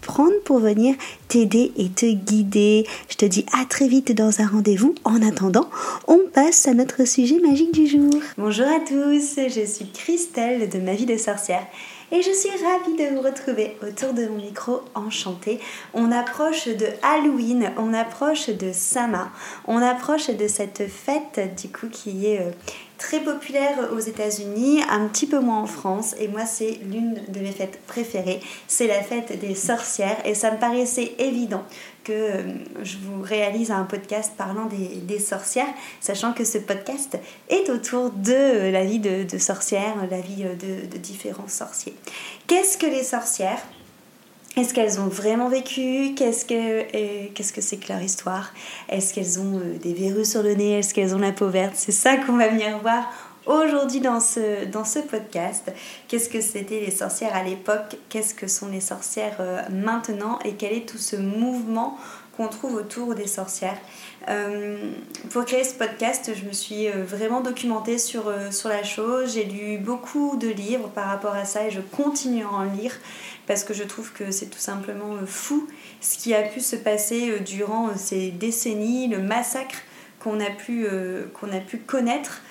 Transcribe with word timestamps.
prendre 0.00 0.38
pour 0.44 0.58
venir 0.58 0.94
t'aider 1.28 1.72
et 1.76 1.88
te 1.88 2.06
guider. 2.06 2.86
Je 3.08 3.16
te 3.16 3.24
dis 3.24 3.46
à 3.58 3.64
très 3.64 3.88
vite 3.88 4.12
dans 4.12 4.40
un 4.40 4.46
rendez-vous. 4.46 4.94
En 5.04 5.22
attendant, 5.22 5.68
on 6.06 6.20
passe 6.32 6.66
à 6.68 6.74
notre 6.74 7.06
sujet 7.06 7.38
magique 7.40 7.72
du 7.72 7.86
jour. 7.86 8.10
Bonjour 8.38 8.66
à 8.66 8.80
tous, 8.80 9.36
je 9.48 9.64
suis 9.66 9.90
Christelle 9.92 10.68
de 10.68 10.78
Ma 10.78 10.94
vie 10.94 11.06
de 11.06 11.16
sorcière 11.16 11.66
et 12.12 12.22
je 12.22 12.32
suis 12.32 12.50
ravie 12.50 12.96
de 12.96 13.14
vous 13.14 13.22
retrouver 13.22 13.76
autour 13.82 14.12
de 14.12 14.26
mon 14.26 14.36
micro 14.36 14.80
enchanté. 14.94 15.60
On 15.94 16.10
approche 16.10 16.66
de 16.66 16.86
Halloween, 17.02 17.70
on 17.78 17.94
approche 17.94 18.48
de 18.48 18.72
Sama, 18.72 19.30
on 19.66 19.78
approche 19.78 20.28
de 20.30 20.48
cette 20.48 20.88
fête 20.88 21.40
du 21.60 21.68
coup 21.68 21.88
qui 21.88 22.26
est 22.26 22.40
euh, 22.40 22.50
très 23.00 23.20
populaire 23.20 23.88
aux 23.92 23.98
États-Unis, 23.98 24.82
un 24.88 25.08
petit 25.08 25.26
peu 25.26 25.40
moins 25.40 25.62
en 25.62 25.66
France. 25.66 26.14
Et 26.20 26.28
moi, 26.28 26.44
c'est 26.44 26.78
l'une 26.84 27.14
de 27.28 27.40
mes 27.40 27.50
fêtes 27.50 27.80
préférées. 27.86 28.40
C'est 28.68 28.86
la 28.86 29.02
fête 29.02 29.40
des 29.40 29.54
sorcières. 29.54 30.18
Et 30.26 30.34
ça 30.34 30.52
me 30.52 30.58
paraissait 30.58 31.14
évident 31.18 31.64
que 32.04 32.12
euh, 32.12 32.42
je 32.82 32.98
vous 32.98 33.22
réalise 33.22 33.70
un 33.70 33.84
podcast 33.84 34.32
parlant 34.36 34.66
des, 34.66 35.18
sorcières, 35.18 35.72
sachant 36.00 36.32
que 36.32 36.44
ce 36.44 36.58
podcast 36.58 37.18
est 37.48 37.70
autour 37.70 38.10
de 38.10 38.70
la 38.70 38.84
vie 38.84 38.98
de, 38.98 39.38
sorcières, 39.38 39.96
la 40.10 40.20
vie 40.20 40.44
de, 40.44 40.86
de 40.86 40.98
différents 40.98 41.48
sorciers. 41.48 41.94
Qu'est-ce 42.46 42.76
que 42.76 42.86
les 42.86 43.02
sorcières? 43.02 43.62
Est-ce 44.56 44.74
qu'elles 44.74 45.00
ont 45.00 45.06
vraiment 45.06 45.48
vécu? 45.48 46.14
Qu'est-ce 46.16 46.44
que 46.44 47.28
qu'est-ce 47.28 47.52
que 47.52 47.60
c'est 47.60 47.76
que 47.76 47.92
leur 47.92 48.02
histoire? 48.02 48.52
Est-ce 48.88 49.14
qu'elles 49.14 49.38
ont 49.38 49.58
euh, 49.58 49.78
des 49.78 49.94
verrues 49.94 50.24
sur 50.24 50.42
le 50.42 50.54
nez? 50.54 50.78
Est-ce 50.78 50.92
qu'elles 50.92 51.14
ont 51.14 51.20
la 51.20 51.32
peau 51.32 51.48
verte? 51.48 51.74
C'est 51.76 51.92
ça 51.92 52.16
qu'on 52.16 52.36
va 52.36 52.48
venir 52.48 52.78
voir 52.80 53.04
aujourd'hui 53.46 54.00
dans 54.00 54.20
ce, 54.20 54.64
dans 54.66 54.84
ce 54.84 54.98
podcast. 54.98 55.72
Qu'est-ce 56.08 56.28
que 56.28 56.40
c'était 56.40 56.80
les 56.80 56.90
sorcières 56.90 57.34
à 57.34 57.42
l'époque? 57.42 57.96
Qu'est-ce 58.08 58.34
que 58.34 58.48
sont 58.48 58.68
les 58.68 58.80
sorcières 58.80 59.36
euh, 59.40 59.60
maintenant? 59.70 60.38
Et 60.44 60.54
quel 60.54 60.72
est 60.72 60.88
tout 60.88 60.98
ce 60.98 61.16
mouvement 61.16 61.96
qu'on 62.40 62.48
trouve 62.48 62.74
autour 62.76 63.14
des 63.14 63.26
sorcières 63.26 63.76
euh, 64.28 64.92
pour 65.30 65.44
créer 65.44 65.62
ce 65.62 65.74
podcast, 65.74 66.30
je 66.34 66.46
me 66.46 66.52
suis 66.52 66.88
vraiment 66.88 67.42
documentée 67.42 67.98
sur, 67.98 68.32
sur 68.50 68.70
la 68.70 68.82
chose. 68.82 69.34
J'ai 69.34 69.44
lu 69.44 69.76
beaucoup 69.76 70.36
de 70.36 70.48
livres 70.48 70.88
par 70.88 71.06
rapport 71.06 71.34
à 71.34 71.44
ça 71.44 71.66
et 71.66 71.70
je 71.70 71.80
continue 71.80 72.44
à 72.44 72.48
en 72.48 72.62
lire 72.62 72.92
parce 73.50 73.64
que 73.64 73.74
je 73.74 73.82
trouve 73.82 74.12
que 74.12 74.30
c'est 74.30 74.46
tout 74.46 74.60
simplement 74.60 75.14
euh, 75.14 75.26
fou 75.26 75.66
ce 76.00 76.18
qui 76.18 76.34
a 76.34 76.42
pu 76.42 76.60
se 76.60 76.76
passer 76.76 77.30
euh, 77.30 77.40
durant 77.40 77.88
euh, 77.88 77.92
ces 77.96 78.30
décennies, 78.30 79.08
le 79.08 79.18
massacre 79.18 79.74
qu'on 80.20 80.38
a, 80.38 80.50
pu, 80.50 80.86
connaître, 81.86 82.42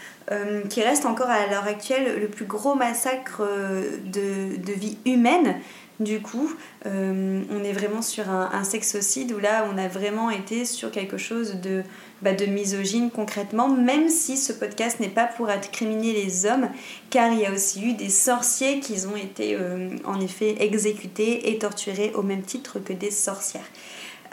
qui 0.69 0.81
reste 0.81 1.05
encore 1.05 1.29
à 1.29 1.45
l'heure 1.45 1.67
actuelle 1.67 2.19
le 2.19 2.27
plus 2.27 2.45
gros 2.45 2.73
massacre 2.73 3.43
de 3.43 4.73
vie 4.73 4.97
humaine. 5.05 5.55
Du 5.99 6.21
coup, 6.21 6.49
on 6.85 7.63
est 7.63 7.73
vraiment 7.73 8.01
sur 8.01 8.29
un, 8.29 8.51
un, 8.53 8.63
sexocide 8.63 9.33
où 9.33 9.39
là, 9.39 9.67
on 9.73 9.77
a 9.77 9.89
vraiment 9.89 10.29
été 10.29 10.63
sur 10.63 10.91
quelque 10.91 11.17
chose 11.17 11.55
de 11.55 11.83
bah, 12.21 12.33
de 12.33 12.45
misogyne 12.45 13.11
concrètement, 13.11 13.69
même 13.69 14.09
si 14.09 14.35
ce 14.35 14.51
podcast 14.51 14.99
n'est 14.99 15.07
pas 15.07 15.25
pour 15.25 15.47
incriminer 15.47 16.11
les 16.11 16.45
hommes, 16.45 16.69
car 17.09 17.31
il 17.31 17.39
y 17.39 17.45
a 17.45 17.51
aussi 17.53 17.81
eu 17.81 17.93
des 17.93 18.09
sorciers 18.09 18.81
qui 18.81 19.05
ont 19.07 19.15
été 19.15 19.55
euh, 19.55 19.89
en 20.03 20.19
effet 20.19 20.57
exécutés 20.59 21.49
et 21.49 21.57
torturés 21.57 22.11
au 22.15 22.21
même 22.21 22.41
titre 22.41 22.79
que 22.79 22.91
des 22.91 23.11
sorcières. 23.11 23.69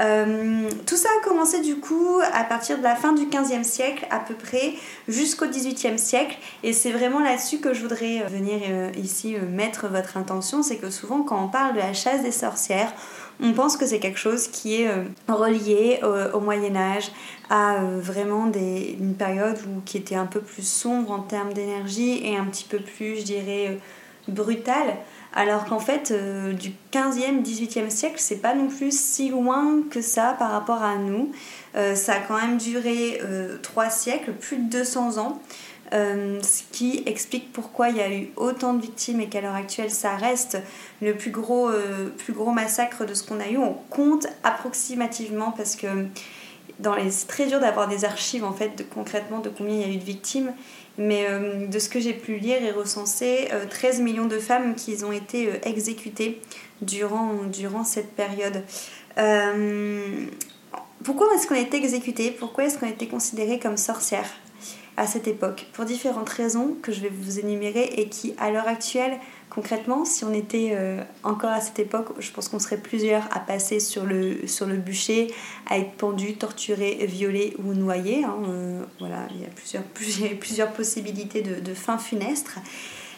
Euh, 0.01 0.69
tout 0.87 0.97
ça 0.97 1.09
a 1.19 1.25
commencé 1.25 1.61
du 1.63 1.77
coup 1.77 2.21
à 2.33 2.45
partir 2.45 2.77
de 2.77 2.83
la 2.83 2.97
fin 2.97 3.13
du 3.13 3.27
15e 3.27 3.65
siècle 3.65 4.07
à 4.11 4.19
peu 4.19 4.35
près 4.35 4.75
jusqu'au 5.09 5.47
18e 5.47 5.97
siècle 5.97 6.37
et 6.63 6.75
c'est 6.75 6.91
vraiment 6.91 7.21
là-dessus 7.21 7.61
que 7.61 7.73
je 7.73 7.81
voudrais 7.81 8.23
euh, 8.23 8.27
venir 8.27 8.61
ici 8.97 9.37
mettre 9.51 9.89
votre 9.89 10.17
intention, 10.17 10.63
c'est 10.63 10.77
que 10.77 10.91
souvent 10.91 11.23
quand 11.23 11.43
on 11.43 11.49
parle 11.49 11.75
de 11.75 11.79
la 11.79 11.95
chasse 11.95 12.23
des 12.23 12.31
sorcières, 12.31 12.93
on 13.41 13.53
pense 13.53 13.77
que 13.77 13.87
c'est 13.87 13.99
quelque 13.99 14.19
chose 14.19 14.49
qui 14.49 14.81
est 14.81 14.91
relié 15.29 16.01
au 16.33 16.41
Moyen 16.41 16.75
Âge, 16.75 17.11
à 17.51 17.77
euh, 17.77 18.01
vraiment 18.01 18.47
des, 18.47 18.97
une 18.99 19.15
période 19.15 19.57
où, 19.67 19.81
qui 19.85 19.97
était 19.97 20.17
un 20.17 20.27
peu 20.27 20.41
plus 20.41 20.67
sombre 20.67 21.11
en 21.11 21.21
termes 21.21 21.53
d'énergie 21.53 22.21
et 22.25 22.37
un 22.37 22.45
petit 22.45 22.65
peu 22.65 22.79
plus, 22.79 23.19
je 23.19 23.23
dirais, 23.23 23.69
euh, 23.69 24.33
brutale. 24.33 24.97
Alors 25.37 25.67
qu'en 25.67 25.79
fait, 25.79 26.11
euh, 26.11 26.53
du 26.53 26.73
15e, 26.93 27.43
18e 27.43 27.91
siècle, 27.91 28.17
c'est 28.19 28.41
pas 28.41 28.55
non 28.55 28.69
plus 28.69 28.99
si 28.99 29.29
loin 29.29 29.83
que 29.91 30.01
ça 30.01 30.35
par 30.39 30.51
rapport 30.51 30.83
à 30.83 30.97
nous. 30.97 31.31
ça 31.95 32.15
a 32.15 32.19
quand 32.21 32.41
même 32.41 32.57
duré 32.57 33.21
trois 33.63 33.91
siècles, 33.91 34.33
plus 34.33 34.57
de 34.57 34.71
200 34.71 35.19
ans. 35.19 35.43
ce 35.93 36.63
qui 36.73 37.03
explique 37.05 37.53
pourquoi 37.53 37.91
il 37.91 37.99
y 37.99 38.01
a 38.01 38.11
eu 38.11 38.31
autant 38.37 38.73
de 38.73 38.81
victimes 38.81 39.21
et 39.21 39.29
qu'à 39.29 39.43
l'heure 39.43 39.55
actuelle 39.55 39.91
ça 39.91 40.17
reste 40.17 40.57
le 41.03 41.15
plus 41.15 41.31
gros, 41.31 41.69
plus 42.17 42.33
gros 42.33 42.51
massacre 42.51 43.05
de 43.05 43.13
ce 43.13 43.23
qu'on 43.25 43.41
a 43.41 43.49
eu. 43.49 43.59
On 43.59 43.75
compte 43.91 44.27
approximativement 44.43 45.53
parce 45.53 45.77
que 45.77 46.07
c'est 47.11 47.27
très 47.27 47.47
dur 47.47 47.61
d'avoir 47.61 47.89
des 47.89 48.05
archives 48.05 48.45
en 48.45 48.53
fait 48.53 48.77
de 48.77 48.83
concrètement 48.83 49.41
de 49.41 49.49
combien 49.49 49.75
il 49.75 49.81
y 49.81 49.85
a 49.85 49.95
eu 49.95 49.99
de 49.99 50.05
victimes. 50.05 50.53
Mais 50.99 51.27
euh, 51.29 51.67
de 51.67 51.79
ce 51.79 51.89
que 51.89 52.01
j'ai 52.01 52.15
pu 52.15 52.39
lire 52.39 52.63
et 52.63 52.71
recenser 52.71 53.49
13 53.69 54.01
euh, 54.01 54.03
millions 54.03 54.25
de 54.27 54.39
femmes 54.39 54.75
qui 54.75 54.97
ont 55.05 55.13
été 55.13 55.49
euh, 55.49 55.59
exécutées 55.63 56.41
durant, 56.81 57.45
durant 57.53 57.85
cette 57.85 58.13
période. 58.15 58.63
Pourquoi 61.05 61.35
est-ce 61.35 61.47
qu'on 61.47 61.55
a 61.55 61.61
été 61.61 61.77
exécutées? 61.77 62.31
Pourquoi 62.31 62.65
est-ce 62.65 62.79
qu'on 62.79 62.87
a 62.87 62.91
été 62.91 63.07
considérées 63.09 63.59
comme 63.59 63.77
sorcières? 63.77 64.31
À 64.97 65.07
cette 65.07 65.29
époque 65.29 65.67
pour 65.73 65.85
différentes 65.85 66.29
raisons 66.29 66.77
que 66.83 66.93
je 66.93 67.01
vais 67.01 67.11
vous 67.11 67.39
énumérer 67.39 67.85
et 67.97 68.09
qui 68.09 68.35
à 68.39 68.51
l'heure 68.51 68.69
actuelle 68.69 69.19
Concrètement, 69.49 70.05
si 70.05 70.25
on 70.25 70.35
était 70.35 70.73
euh, 70.73 71.01
encore 71.23 71.51
à 71.51 71.61
cette 71.61 71.79
époque, 71.79 72.09
je 72.19 72.31
pense 72.31 72.49
qu'on 72.49 72.59
serait 72.59 72.77
plusieurs 72.77 73.25
à 73.35 73.39
passer 73.39 73.79
sur 73.81 74.05
le, 74.05 74.47
sur 74.47 74.67
le 74.67 74.77
bûcher, 74.77 75.33
à 75.71 75.79
être 75.79 75.93
pendu, 75.93 76.35
torturé, 76.35 77.07
violé 77.07 77.57
ou 77.65 77.73
noyé. 77.73 78.25
Hein, 78.25 78.37
euh, 78.49 78.83
voilà, 78.99 79.29
il 79.35 79.41
y 79.41 79.45
a 79.45 79.49
plusieurs, 79.95 80.35
plusieurs, 80.39 80.73
possibilités 80.73 81.43
de, 81.43 81.61
de 81.61 81.75
fin 81.75 81.97
funeste. 81.97 82.51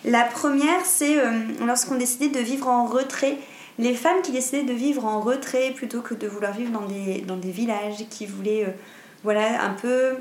La 0.04 0.22
première, 0.22 0.84
c'est 0.84 1.18
euh, 1.18 1.32
lorsqu'on 1.66 1.96
décidait 1.96 2.28
de 2.28 2.40
vivre 2.40 2.68
en 2.68 2.86
retrait. 2.86 3.38
Les 3.78 3.94
femmes 3.94 4.22
qui 4.22 4.30
décidaient 4.30 4.64
de 4.64 4.72
vivre 4.72 5.06
en 5.06 5.20
retrait 5.20 5.72
plutôt 5.74 6.02
que 6.02 6.14
de 6.14 6.28
vouloir 6.28 6.52
vivre 6.52 6.70
dans 6.70 6.86
des, 6.86 7.22
dans 7.22 7.36
des 7.36 7.50
villages, 7.50 8.06
qui 8.10 8.26
voulaient 8.26 8.76
voilà, 9.24 9.62
un 9.64 9.74
peu 9.74 10.16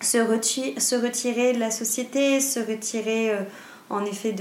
se, 0.00 0.18
retirer 0.18 1.52
de 1.52 1.58
la 1.58 1.70
société, 1.70 2.40
se 2.40 2.60
retirer 2.60 3.32
en 3.90 4.04
effet 4.04 4.32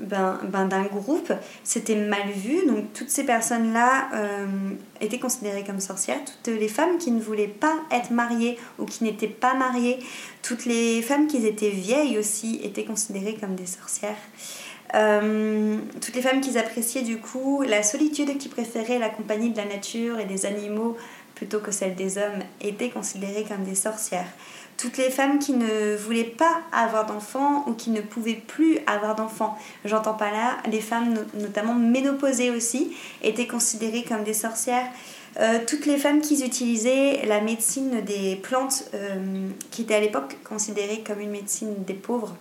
ben, 0.00 0.38
ben, 0.44 0.66
d'un 0.66 0.84
groupe, 0.84 1.32
c'était 1.62 1.96
mal 1.96 2.30
vu. 2.30 2.66
Donc 2.66 2.92
toutes 2.92 3.10
ces 3.10 3.24
personnes-là 3.24 4.08
euh, 4.14 4.46
étaient 5.00 5.18
considérées 5.18 5.64
comme 5.64 5.80
sorcières. 5.80 6.20
Toutes 6.24 6.54
les 6.54 6.68
femmes 6.68 6.98
qui 6.98 7.10
ne 7.10 7.20
voulaient 7.20 7.48
pas 7.48 7.74
être 7.90 8.10
mariées 8.10 8.58
ou 8.78 8.84
qui 8.84 9.04
n'étaient 9.04 9.28
pas 9.28 9.54
mariées, 9.54 9.98
toutes 10.42 10.64
les 10.64 11.02
femmes 11.02 11.26
qui 11.26 11.44
étaient 11.46 11.70
vieilles 11.70 12.18
aussi 12.18 12.60
étaient 12.62 12.84
considérées 12.84 13.36
comme 13.38 13.54
des 13.54 13.66
sorcières. 13.66 14.16
Euh, 14.94 15.76
toutes 16.00 16.16
les 16.16 16.22
femmes 16.22 16.40
qui 16.40 16.58
appréciaient 16.58 17.02
du 17.02 17.18
coup 17.18 17.62
la 17.62 17.82
solitude, 17.82 18.38
qui 18.38 18.48
préféraient 18.48 18.98
la 18.98 19.08
compagnie 19.08 19.50
de 19.50 19.56
la 19.56 19.66
nature 19.66 20.18
et 20.18 20.24
des 20.24 20.46
animaux 20.46 20.96
plutôt 21.34 21.60
que 21.60 21.70
celle 21.70 21.94
des 21.94 22.18
hommes, 22.18 22.42
étaient 22.60 22.90
considérées 22.90 23.44
comme 23.48 23.64
des 23.64 23.74
sorcières 23.74 24.28
toutes 24.80 24.96
les 24.96 25.10
femmes 25.10 25.38
qui 25.38 25.52
ne 25.52 25.94
voulaient 25.94 26.24
pas 26.24 26.62
avoir 26.72 27.04
d'enfants 27.04 27.64
ou 27.66 27.74
qui 27.74 27.90
ne 27.90 28.00
pouvaient 28.00 28.40
plus 28.46 28.78
avoir 28.86 29.14
d'enfants. 29.14 29.58
J'entends 29.84 30.14
pas 30.14 30.30
là, 30.30 30.56
les 30.70 30.80
femmes 30.80 31.26
notamment 31.34 31.74
ménopausées 31.74 32.50
aussi 32.50 32.96
étaient 33.22 33.46
considérées 33.46 34.04
comme 34.04 34.24
des 34.24 34.32
sorcières. 34.32 34.86
Euh, 35.38 35.58
toutes 35.66 35.84
les 35.84 35.98
femmes 35.98 36.22
qui 36.22 36.42
utilisaient 36.42 37.26
la 37.26 37.42
médecine 37.42 38.00
des 38.00 38.36
plantes, 38.36 38.84
euh, 38.94 39.48
qui 39.70 39.82
était 39.82 39.94
à 39.94 40.00
l'époque 40.00 40.38
considérée 40.44 41.04
comme 41.06 41.20
une 41.20 41.30
médecine 41.30 41.84
des 41.84 41.94
pauvres, 41.94 42.34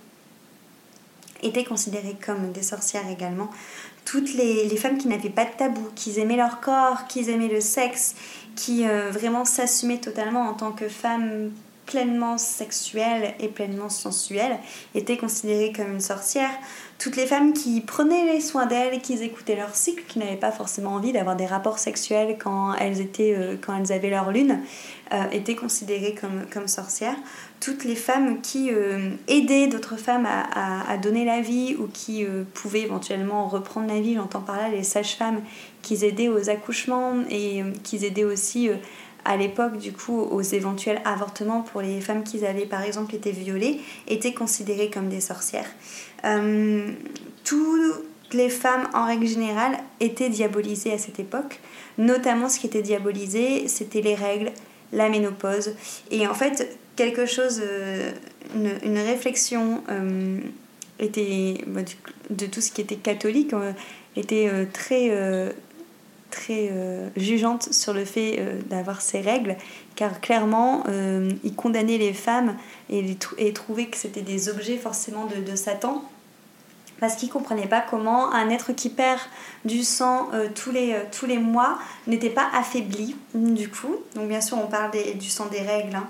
étaient 1.43 1.65
considérées 1.65 2.15
comme 2.25 2.53
des 2.53 2.63
sorcières 2.63 3.09
également. 3.11 3.49
Toutes 4.05 4.33
les, 4.33 4.75
femmes 4.77 4.97
qui 4.97 5.09
n'avaient 5.09 5.29
pas 5.29 5.43
de 5.45 5.51
tabou, 5.57 5.89
qui 5.93 6.17
aimaient 6.19 6.37
leur 6.37 6.61
corps, 6.61 7.05
qui 7.07 7.29
aimaient 7.29 7.49
le 7.49 7.61
sexe, 7.61 8.15
qui 8.55 8.87
euh, 8.87 9.11
vraiment 9.11 9.43
s'assumaient 9.43 9.99
totalement 9.99 10.49
en 10.49 10.53
tant 10.53 10.71
que 10.71 10.87
femmes 10.87 11.51
pleinement 11.89 12.37
sexuelle 12.37 13.33
et 13.39 13.47
pleinement 13.47 13.89
sensuelle 13.89 14.59
étaient 14.93 15.17
considérées 15.17 15.73
comme 15.75 15.93
une 15.93 15.99
sorcière. 15.99 16.51
Toutes 16.99 17.15
les 17.15 17.25
femmes 17.25 17.53
qui 17.53 17.81
prenaient 17.81 18.31
les 18.31 18.41
soins 18.41 18.67
d'elles, 18.67 19.01
qui 19.01 19.13
écoutaient 19.23 19.55
leur 19.55 19.73
cycle, 19.73 20.03
qui 20.07 20.19
n'avaient 20.19 20.35
pas 20.35 20.51
forcément 20.51 20.91
envie 20.91 21.13
d'avoir 21.13 21.35
des 21.35 21.47
rapports 21.47 21.79
sexuels 21.79 22.37
quand 22.37 22.75
elles, 22.75 23.01
étaient, 23.01 23.33
euh, 23.35 23.55
avaient 23.89 24.09
leur 24.11 24.31
lune, 24.31 24.59
euh, 25.13 25.23
étaient 25.31 25.55
considérées 25.55 26.13
comme, 26.13 26.45
comme 26.53 26.67
sorcières. 26.67 27.15
Toutes 27.59 27.85
les 27.85 27.95
femmes 27.95 28.39
qui 28.41 28.69
euh, 28.71 29.09
aidaient 29.27 29.65
d'autres 29.65 29.97
femmes 29.97 30.27
à, 30.27 30.91
à, 30.91 30.97
donner 30.97 31.25
la 31.25 31.41
vie 31.41 31.75
ou 31.79 31.87
qui 31.91 32.23
pouvaient 32.53 32.81
éventuellement 32.81 33.47
reprendre 33.47 33.87
la 33.87 33.99
vie, 33.99 34.13
j'entends 34.13 34.41
par 34.41 34.57
là 34.57 34.69
les 34.69 34.83
sages-femmes 34.83 35.41
qui 35.81 36.05
aidaient 36.05 36.29
aux 36.29 36.51
accouchements 36.51 37.15
et 37.31 37.63
qui 37.83 38.05
aidaient 38.05 38.25
aussi 38.25 38.69
à 39.29 39.37
l'époque, 39.37 39.77
du 39.77 39.93
coup, 39.93 40.19
aux 40.19 40.41
éventuels 40.41 41.01
avortements 41.05 41.61
pour 41.61 41.81
les 41.81 42.01
femmes 42.01 42.23
qui 42.23 42.43
avaient, 42.43 42.65
par 42.65 42.81
exemple, 42.81 43.13
été 43.13 43.31
violées, 43.31 43.79
étaient 44.07 44.33
considérées 44.33 44.89
comme 44.89 45.07
des 45.07 45.21
sorcières. 45.21 45.69
Euh, 46.25 46.89
toutes 47.43 48.33
les 48.33 48.49
femmes, 48.49 48.89
en 48.95 49.05
règle 49.05 49.27
générale, 49.27 49.77
étaient 49.99 50.29
diabolisées 50.29 50.93
à 50.93 50.97
cette 50.97 51.19
époque. 51.19 51.59
Notamment, 51.99 52.49
ce 52.49 52.59
qui 52.59 52.65
était 52.65 52.81
diabolisé, 52.81 53.67
c'était 53.67 54.01
les 54.01 54.15
règles, 54.15 54.51
la 54.93 55.09
ménopause. 55.09 55.75
Et 56.09 56.25
en 56.25 56.33
fait, 56.33 56.79
quelque 56.95 57.27
chose, 57.27 57.61
euh, 57.63 58.11
une, 58.55 58.97
réflexion 58.97 59.83
euh, 59.89 60.39
était, 60.97 61.53
bah, 61.67 61.81
de 62.31 62.45
tout 62.47 62.61
ce 62.61 62.71
qui 62.71 62.81
était 62.81 62.95
catholique 62.95 63.53
était 64.15 64.65
très 64.73 65.11
très 66.29 66.69
euh, 66.71 67.09
jugeante 67.17 67.73
sur 67.73 67.93
le 67.93 68.05
fait 68.05 68.37
euh, 68.39 68.61
d'avoir 68.69 69.01
ces 69.01 69.21
règles, 69.21 69.57
car 69.95 70.21
clairement, 70.21 70.83
euh, 70.87 71.31
il 71.43 71.55
condamnait 71.55 71.97
les 71.97 72.13
femmes 72.13 72.55
et, 72.89 73.17
et 73.37 73.53
trouvait 73.53 73.87
que 73.87 73.97
c'était 73.97 74.21
des 74.21 74.49
objets 74.49 74.77
forcément 74.77 75.25
de, 75.25 75.55
Satan, 75.55 76.03
parce 76.99 77.15
qu'il 77.15 77.29
ne 77.29 77.33
comprenait 77.33 77.67
pas 77.67 77.81
comment 77.81 78.33
un 78.33 78.49
être 78.49 78.73
qui 78.73 78.89
perd 78.89 79.19
du 79.65 79.83
sang 79.83 80.29
tous, 80.53 80.71
les, 80.71 80.95
tous 81.11 81.25
les 81.25 81.37
mois 81.37 81.79
n'était 82.07 82.29
pas 82.29 82.49
affaibli, 82.53 83.15
du 83.33 83.69
coup. 83.69 83.95
Donc 84.15 84.27
bien 84.27 84.41
sûr, 84.41 84.57
on 84.57 84.67
parle 84.67 84.91
du 85.17 85.29
sang 85.29 85.47
des 85.47 85.61
règles. 85.61 85.95
Hein. 85.95 86.07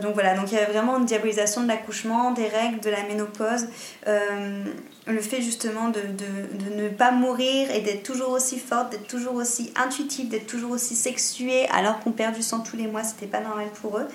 Donc 0.00 0.14
voilà, 0.14 0.34
donc 0.34 0.50
il 0.50 0.54
y 0.54 0.58
avait 0.58 0.72
vraiment 0.72 0.98
une 0.98 1.04
diabolisation 1.04 1.62
de 1.62 1.68
l'accouchement, 1.68 2.30
des 2.30 2.46
règles, 2.46 2.80
de 2.80 2.88
la 2.88 3.02
ménopause, 3.02 3.66
euh, 4.06 4.64
le 5.06 5.20
fait 5.20 5.42
justement 5.42 5.88
de, 5.88 6.00
de, 6.00 6.76
de, 6.76 6.82
ne 6.82 6.88
pas 6.88 7.10
mourir 7.10 7.70
et 7.70 7.80
d'être 7.80 8.02
toujours 8.02 8.30
aussi 8.30 8.58
forte, 8.58 8.92
d'être 8.92 9.06
toujours 9.06 9.34
aussi 9.34 9.72
intuitive, 9.76 10.28
d'être 10.28 10.46
toujours 10.46 10.70
aussi 10.70 10.94
sexuée 10.94 11.68
alors 11.68 12.00
qu'on 12.00 12.12
perd 12.12 12.34
du 12.34 12.42
sang 12.42 12.60
tous 12.60 12.76
les 12.76 12.86
mois, 12.86 13.04
c'était 13.04 13.26
pas 13.26 13.40
normal 13.40 13.68
pour 13.82 13.98
eux. 13.98 14.06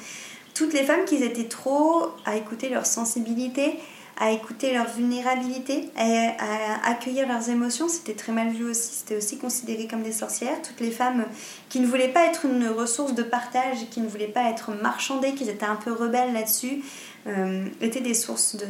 Toutes 0.56 0.74
les 0.74 0.84
femmes 0.84 1.06
qui 1.06 1.24
étaient 1.24 1.48
trop 1.48 2.08
à 2.26 2.36
écouter 2.36 2.70
leur 2.70 2.88
sensibilité, 2.88 3.78
à 4.20 4.32
écouter 4.32 4.74
leur 4.74 4.88
vulnérabilité, 4.88 5.90
à, 5.96 6.90
accueillir 6.90 7.28
leurs 7.28 7.50
émotions. 7.50 7.88
C'était 7.88 8.14
très 8.14 8.32
mal 8.32 8.50
vu 8.50 8.70
aussi, 8.70 8.96
c'était 8.96 9.16
aussi 9.16 9.38
considéré 9.38 9.88
comme 9.88 10.02
des 10.02 10.12
sorcières. 10.12 10.62
Toutes 10.64 10.80
les 10.80 10.92
femmes 10.92 11.26
qui 11.70 11.80
ne 11.80 11.88
voulaient 11.88 12.08
pas 12.08 12.26
être 12.26 12.46
une 12.46 12.68
ressource 12.68 13.14
de 13.14 13.24
partage, 13.24 13.78
qui 13.92 14.02
ne 14.02 14.08
voulaient 14.08 14.28
pas 14.28 14.50
être 14.50 14.72
marchandées, 14.82 15.34
qui 15.34 15.48
étaient 15.48 15.66
un 15.66 15.76
peu 15.76 15.92
rebelles 15.92 16.34
là-dessus, 16.34 16.82
euh, 17.28 17.68
étaient 17.82 18.02
des 18.02 18.16
sources 18.16 18.56
de... 18.56 18.66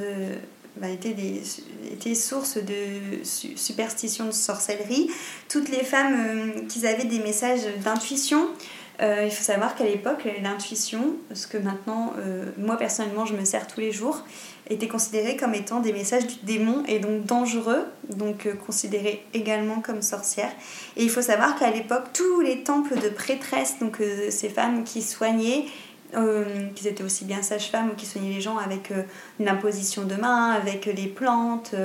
Bah, 0.75 0.89
étaient, 0.89 1.13
des, 1.13 1.41
étaient 1.91 2.13
sources 2.13 2.57
de 2.57 3.23
superstition, 3.23 4.25
de 4.25 4.31
sorcellerie. 4.31 5.09
Toutes 5.49 5.69
les 5.69 5.83
femmes 5.83 6.13
euh, 6.13 6.67
qui 6.67 6.85
avaient 6.85 7.05
des 7.05 7.17
messages 7.17 7.65
d'intuition, 7.83 8.47
euh, 9.01 9.23
il 9.25 9.31
faut 9.31 9.43
savoir 9.43 9.75
qu'à 9.75 9.85
l'époque, 9.85 10.27
l'intuition, 10.41 11.15
ce 11.33 11.47
que 11.47 11.57
maintenant, 11.57 12.13
moi 12.57 12.77
personnellement, 12.77 13.25
je 13.25 13.35
me 13.35 13.45
sers 13.45 13.67
tous 13.67 13.79
les 13.79 13.91
jours, 13.91 14.23
étaient 14.69 14.87
considérés 14.87 15.37
comme 15.37 15.53
étant 15.53 15.79
des 15.79 15.93
messages 15.93 16.27
du 16.27 16.35
démon 16.43 16.83
et 16.87 16.99
donc 16.99 17.25
dangereux, 17.25 17.85
donc 18.09 18.45
euh, 18.45 18.53
considérés 18.53 19.23
également 19.33 19.81
comme 19.81 20.01
sorcières. 20.01 20.51
Et 20.95 21.03
il 21.03 21.09
faut 21.09 21.21
savoir 21.21 21.57
qu'à 21.57 21.71
l'époque, 21.71 22.05
tous 22.13 22.41
les 22.41 22.63
temples 22.63 22.99
de 22.99 23.09
prêtresses, 23.09 23.79
donc 23.79 24.01
euh, 24.01 24.29
ces 24.29 24.49
femmes 24.49 24.83
qui 24.83 25.01
soignaient, 25.01 25.65
euh, 26.15 26.67
qui 26.75 26.87
étaient 26.87 27.03
aussi 27.03 27.25
bien 27.25 27.41
sages-femmes 27.41 27.91
ou 27.91 27.95
qui 27.95 28.05
soignaient 28.05 28.33
les 28.33 28.41
gens 28.41 28.57
avec 28.57 28.91
l'imposition 29.39 30.03
de 30.03 30.15
main, 30.15 30.51
avec 30.51 30.85
les 30.85 31.07
plantes, 31.07 31.75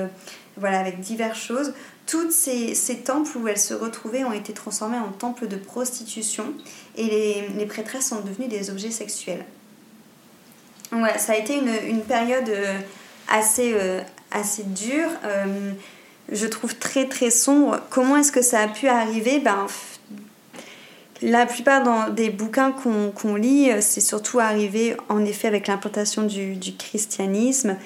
voilà, 0.55 0.79
avec 0.79 1.01
diverses 1.01 1.39
choses, 1.39 1.73
tous 2.05 2.31
ces, 2.31 2.75
ces, 2.75 2.97
temples 2.97 3.37
où 3.37 3.47
elles 3.47 3.57
se 3.57 3.73
retrouvaient 3.73 4.23
ont 4.23 4.33
été 4.33 4.53
transformés 4.53 4.97
en 4.97 5.11
temples 5.11 5.47
de 5.47 5.55
prostitution 5.55 6.53
et 6.97 7.05
les, 7.05 7.47
les 7.57 7.65
prêtresses 7.65 8.09
sont 8.09 8.21
devenues 8.21 8.47
des 8.47 8.69
objets 8.69 8.91
sexuels. 8.91 9.45
Ça 11.17 11.33
a 11.33 11.35
été 11.37 11.57
une, 11.57 11.73
une 11.87 12.01
période 12.01 12.49
euh, 12.49 12.77
assez, 13.27 13.73
euh, 13.73 14.01
assez 14.31 14.63
dure. 14.63 15.09
Euh, 15.25 15.71
je 16.31 16.45
trouve 16.45 16.75
très 16.75 17.07
très 17.07 17.31
sombre. 17.31 17.79
Comment 17.89 18.17
est-ce 18.17 18.31
que 18.31 18.41
ça 18.41 18.61
a 18.61 18.67
pu 18.67 18.87
arriver? 18.87 19.39
Ben, 19.39 19.65
La 21.21 21.45
plupart 21.45 21.83
dans 21.83 22.09
des 22.09 22.29
bouquins 22.29 22.71
qu'on 22.71 23.35
lit, 23.35 23.71
c'est 23.81 24.01
surtout 24.01 24.39
arrivé 24.39 24.95
en 25.09 25.25
effet 25.25 25.47
avec 25.47 25.67
l'implantation 25.67 26.23
du, 26.23 26.57
christianisme 26.77 27.77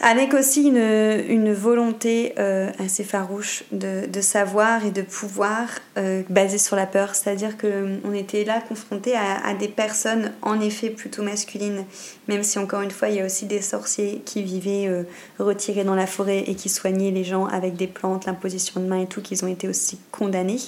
avec 0.00 0.34
aussi 0.34 0.64
une, 0.64 1.24
une 1.28 1.52
volonté 1.52 2.34
euh, 2.38 2.70
assez 2.78 3.04
farouche 3.04 3.62
de, 3.70 4.06
de, 4.06 4.20
savoir 4.20 4.84
et 4.84 4.90
de 4.90 5.02
pouvoir 5.02 5.68
euh, 5.96 6.22
basée 6.28 6.58
sur 6.58 6.74
la 6.74 6.86
peur. 6.86 7.14
C'est-à-dire 7.14 7.56
qu'on 7.56 7.66
euh, 7.66 8.14
était 8.14 8.44
là 8.44 8.60
confronté 8.60 9.14
à, 9.14 9.46
à, 9.46 9.54
des 9.54 9.68
personnes 9.68 10.32
en 10.42 10.60
effet 10.60 10.90
plutôt 10.90 11.22
masculines, 11.22 11.84
même 12.28 12.42
si 12.42 12.58
encore 12.58 12.82
une 12.82 12.90
fois 12.90 13.08
il 13.08 13.16
y 13.16 13.20
a 13.20 13.24
aussi 13.24 13.46
des 13.46 13.62
sorciers 13.62 14.20
qui 14.24 14.42
vivaient 14.42 15.04
retirés 15.38 15.84
dans 15.84 15.94
la 15.94 16.06
forêt 16.06 16.44
et 16.46 16.54
qui 16.54 16.68
soignaient 16.68 17.10
les 17.10 17.24
gens 17.24 17.46
avec 17.46 17.76
des 17.76 17.86
plantes, 17.86 18.26
l'imposition 18.26 18.80
de 18.80 18.86
main 18.86 19.00
et 19.00 19.06
tout, 19.06 19.22
qu'ils 19.22 19.44
ont 19.44 19.48
été 19.48 19.68
aussi 19.68 19.98
condamnés. 20.10 20.60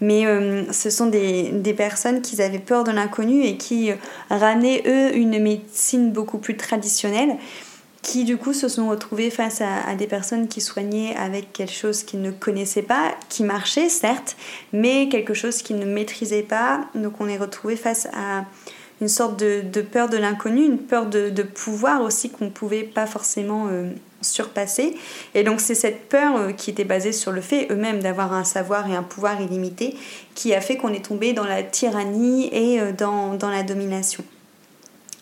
Mais 0.00 0.24
ce 0.72 0.90
sont 0.90 1.06
des, 1.06 1.50
des, 1.50 1.72
personnes 1.72 2.20
qui 2.20 2.40
avaient 2.42 2.58
peur 2.58 2.84
de 2.84 2.90
l'inconnu 2.90 3.44
et 3.44 3.56
qui 3.56 3.90
ramenaient 4.28 4.82
eux 4.86 5.16
une 5.16 5.38
médecine 5.38 6.12
beaucoup 6.12 6.38
plus 6.38 6.56
traditionnelle 6.56 7.36
qui 8.06 8.22
du 8.22 8.36
coup 8.36 8.52
se 8.52 8.68
sont 8.68 8.88
retrouvés 8.88 9.30
face 9.30 9.60
à, 9.60 9.96
des 9.96 10.06
personnes 10.06 10.46
qui 10.46 10.60
soignaient 10.60 11.16
avec 11.16 11.52
quelque 11.52 11.72
chose 11.72 12.04
qu'ils 12.04 12.22
ne 12.22 12.30
connaissaient 12.30 12.82
pas, 12.82 13.16
qui 13.28 13.42
marchait 13.42 13.88
certes, 13.88 14.36
mais 14.72 15.08
quelque 15.08 15.34
chose 15.34 15.60
qu'ils 15.60 15.80
ne 15.80 15.86
maîtrisaient 15.86 16.44
pas. 16.44 16.82
Donc 16.94 17.20
on 17.20 17.26
est 17.26 17.36
retrouvé 17.36 17.74
face 17.74 18.06
à 18.14 18.44
une 19.00 19.08
sorte 19.08 19.40
de, 19.40 19.80
peur 19.82 20.08
de 20.08 20.16
l'inconnu, 20.16 20.64
une 20.64 20.78
peur 20.78 21.06
de, 21.06 21.42
pouvoir 21.42 22.00
aussi 22.02 22.30
qu'on 22.30 22.44
ne 22.44 22.50
pouvait 22.50 22.84
pas 22.84 23.06
forcément 23.06 23.66
euh, 23.72 23.90
surpasser. 24.20 24.94
Et 25.34 25.42
donc 25.42 25.60
c'est 25.60 25.74
cette 25.74 26.08
peur 26.08 26.36
euh, 26.36 26.52
qui 26.52 26.70
était 26.70 26.84
basée 26.84 27.10
sur 27.10 27.32
le 27.32 27.40
fait 27.40 27.66
eux-mêmes 27.72 27.98
d'avoir 27.98 28.32
un 28.32 28.44
savoir 28.44 28.88
et 28.88 28.94
un 28.94 29.02
pouvoir 29.02 29.40
illimité 29.40 29.96
qui 30.36 30.54
a 30.54 30.60
fait 30.60 30.76
qu'on 30.76 30.92
est 30.92 31.04
tombé 31.04 31.32
dans 31.32 31.44
la 31.44 31.64
tyrannie 31.64 32.50
et 32.52 32.80
euh, 32.80 32.92
dans 32.92 33.50
la 33.50 33.64
domination. 33.64 34.22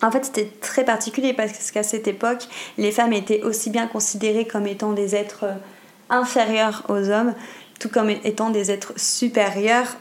En 0.03 0.11
fait, 0.11 0.25
c'était 0.25 0.51
très 0.61 0.85
particulier 0.85 1.33
parce 1.33 1.71
qu'à 1.71 1.83
cette 1.83 2.09
époque, 2.09 2.47
les 2.79 2.93
femmes 2.93 3.13
étaient 3.13 3.43
aussi 3.43 3.71
bien 3.71 3.87
considérées 3.87 4.47
comme 4.47 4.67
étant 4.67 4.93
des 4.93 5.15
êtres 5.15 5.45
euh, 5.45 5.55
inférieurs 6.11 6.85
aux 6.89 7.09
hommes, 7.11 7.35
tout 7.81 7.89
comme 7.89 8.11
étant 8.11 8.51
des 8.51 8.71
êtres 8.71 8.93
supérieurs 8.97 9.97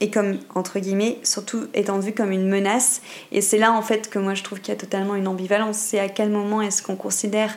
et 0.00 0.10
comme, 0.10 0.38
entre 0.54 0.78
guillemets, 0.78 1.18
surtout 1.24 1.66
étant 1.74 1.98
vues 1.98 2.12
comme 2.12 2.30
une 2.30 2.48
menace. 2.48 3.02
Et 3.32 3.40
c'est 3.40 3.58
là, 3.58 3.72
en 3.72 3.82
fait, 3.82 4.08
que 4.08 4.18
moi 4.18 4.34
je 4.34 4.44
trouve 4.44 4.60
qu'il 4.60 4.72
y 4.72 4.76
a 4.76 4.80
totalement 4.80 5.14
une 5.14 5.26
ambivalence. 5.26 5.76
C'est 5.76 5.98
à 5.98 6.08
quel 6.08 6.30
moment 6.30 6.62
est-ce 6.62 6.82
qu'on 6.82 6.96
considère 6.96 7.56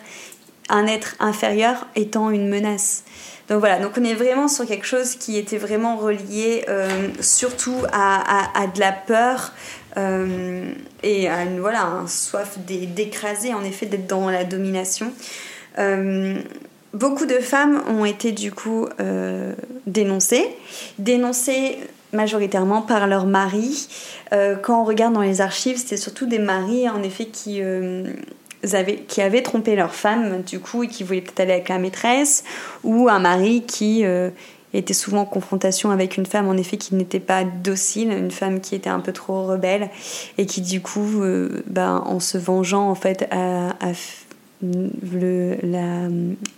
un 0.72 0.88
être 0.88 1.16
inférieur 1.20 1.88
étant 1.96 2.32
une 2.32 2.48
menace 2.50 3.04
donc 3.52 3.60
voilà, 3.60 3.80
donc 3.80 3.92
on 4.00 4.04
est 4.06 4.14
vraiment 4.14 4.48
sur 4.48 4.66
quelque 4.66 4.86
chose 4.86 5.16
qui 5.16 5.38
était 5.38 5.58
vraiment 5.58 5.98
relié 5.98 6.64
euh, 6.70 7.10
surtout 7.20 7.76
à, 7.92 8.66
de 8.74 8.80
la 8.80 8.94
peur, 8.94 9.52
euh, 9.98 10.72
et 11.04 11.28
à 11.28 11.44
une, 11.44 11.60
voilà, 11.60 11.84
un 11.84 12.08
soif 12.08 12.58
d'écraser, 12.60 13.54
en 13.54 13.66
effet, 13.66 13.88
d'être 13.88 14.08
dans 14.08 14.30
la 14.30 14.46
domination. 14.46 15.12
Euh, 15.80 16.40
beaucoup 16.94 17.26
de 17.26 17.40
femmes 17.40 17.84
ont 17.90 18.06
été 18.06 18.32
du 18.32 18.54
coup 18.54 18.88
dénoncées, 19.86 20.48
dénoncées 20.98 21.78
majoritairement 22.14 22.82
par 22.82 23.06
leur 23.06 23.26
mari. 23.26 23.90
quand 24.64 24.82
on 24.82 24.86
regarde 24.86 25.14
dans 25.14 25.22
les 25.22 25.42
archives, 25.42 25.76
c'était 25.76 25.98
surtout 25.98 26.26
des 26.26 26.40
maris 26.40 26.88
en 26.88 27.04
effet 27.04 27.26
qui, 27.26 27.62
qui 29.08 29.22
avaient 29.22 29.42
trompé 29.42 29.76
leur 29.76 29.94
femme 29.94 30.42
du 30.44 30.60
coup 30.60 30.84
et 30.84 30.88
qui 30.88 31.04
voulaient 31.04 31.22
peut-être 31.22 31.42
aller 31.42 31.54
avec 31.54 31.70
la 31.70 31.80
maîtresse, 31.80 32.44
ou 32.84 33.10
un 33.10 33.20
mari 33.20 33.64
qui 33.66 34.06
était 34.74 34.94
souvent 34.94 35.22
en 35.22 35.26
confrontation 35.26 35.92
avec 35.92 36.18
une 36.18 36.26
femme 36.26 36.48
en 36.48 36.56
effet 36.56 36.78
qui 36.78 36.96
n'était 36.96 37.20
pas 37.20 37.44
docile, 37.44 38.12
une 38.12 38.32
femme 38.32 38.62
qui 38.62 38.76
était 38.76 38.90
un 38.90 39.00
peu 39.00 39.12
trop 39.12 39.46
rebelle 39.46 39.90
et 40.38 40.46
qui 40.46 40.62
du 40.62 40.82
coup, 40.82 41.22
euh, 41.22 41.64
ben, 41.68 42.04
en 42.06 42.20
se 42.20 42.38
vengeant 42.38 42.90
en 42.90 42.96
fait, 42.96 43.28
a, 43.32 43.74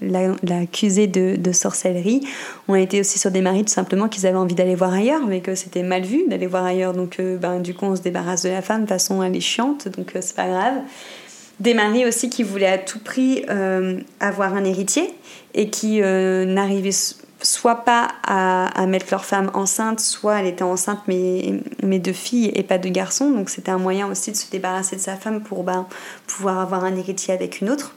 l'accusé 0.02 1.08
de, 1.08 1.36
de, 1.38 1.52
sorcellerie 1.52 2.22
ont 2.68 2.76
été 2.76 3.00
aussi 3.00 3.18
sur 3.18 3.32
des 3.32 3.42
maris 3.42 3.64
tout 3.64 3.74
simplement 3.74 4.10
qu'ils 4.10 4.28
avaient 4.28 4.38
envie 4.38 4.56
d'aller 4.56 4.76
voir 4.76 4.94
ailleurs, 4.94 5.26
mais 5.26 5.40
que 5.40 5.56
c'était 5.56 5.84
mal 5.84 6.04
vu 6.04 6.26
d'aller 6.28 6.48
voir 6.48 6.66
ailleurs. 6.66 6.94
Donc, 6.94 7.20
euh, 7.20 7.38
ben, 7.38 7.60
du 7.60 7.74
coup, 7.74 7.86
on 7.86 7.96
se 7.96 8.02
débarrasse 8.02 8.44
de 8.44 8.50
la 8.50 8.62
femme 8.62 8.84
de 8.84 8.90
façon 8.90 9.24
elle 9.24 9.36
est 9.36 9.42
chiante, 9.42 9.88
donc 9.88 10.16
euh, 10.16 10.20
c'est 10.22 10.36
pas 10.36 10.48
grave. 10.48 10.82
Des 11.60 11.74
maris 11.74 12.06
aussi 12.06 12.30
qui 12.30 12.44
voulaient 12.44 12.66
à 12.66 12.78
tout 12.78 13.00
prix 13.00 13.46
euh, 13.50 14.00
avoir 14.20 14.56
un 14.56 14.64
héritier 14.64 15.14
et 15.54 15.70
qui 15.70 16.02
n'arrivaient 16.02 16.92
soit 17.44 17.84
pas 17.84 18.08
à, 18.24 18.86
mettre 18.88 19.08
leur 19.12 19.26
femme 19.26 19.52
enceinte, 19.54 20.00
soit 20.00 20.40
elle 20.40 20.48
était 20.48 20.64
enceinte 20.64 21.02
mais, 21.08 21.62
mais 21.84 22.00
de 22.00 22.14
filles 22.14 22.52
et 22.56 22.64
pas 22.64 22.78
de 22.78 22.90
garçons. 22.90 23.30
Donc 23.30 23.50
c'était 23.50 23.72
un 23.72 23.78
moyen 23.78 24.08
aussi 24.08 24.32
de 24.32 24.38
se 24.38 24.50
débarrasser 24.50 24.96
de 24.96 25.02
sa 25.02 25.16
femme 25.16 25.44
pour 25.44 25.64
ben, 25.64 25.86
pouvoir 26.28 26.60
avoir 26.60 26.84
un 26.86 26.96
héritier 26.96 27.34
avec 27.34 27.62
une 27.62 27.70
autre. 27.70 27.94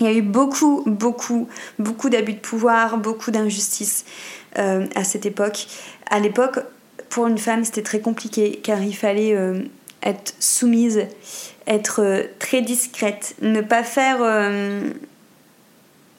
Il 0.00 0.06
y 0.06 0.08
a 0.08 0.12
eu 0.12 0.22
beaucoup, 0.22 0.82
beaucoup, 0.86 1.48
beaucoup 1.78 2.08
d'abus 2.08 2.34
de 2.34 2.40
pouvoir, 2.40 2.98
beaucoup 2.98 3.30
d'injustices 3.30 4.04
euh, 4.58 4.86
à 4.94 5.04
cette 5.04 5.26
époque. 5.26 5.66
À 6.10 6.18
l'époque, 6.18 6.58
pour 7.08 7.26
une 7.26 7.38
femme, 7.38 7.64
c'était 7.64 7.82
très 7.82 8.00
compliqué 8.00 8.60
car 8.62 8.82
il 8.82 8.96
fallait 8.96 9.34
euh, 9.34 9.60
être 10.02 10.34
soumise, 10.40 11.06
être 11.66 12.00
euh, 12.02 12.24
très 12.38 12.62
discrète, 12.62 13.34
ne 13.40 13.60
pas 13.60 13.82
faire 13.84 14.22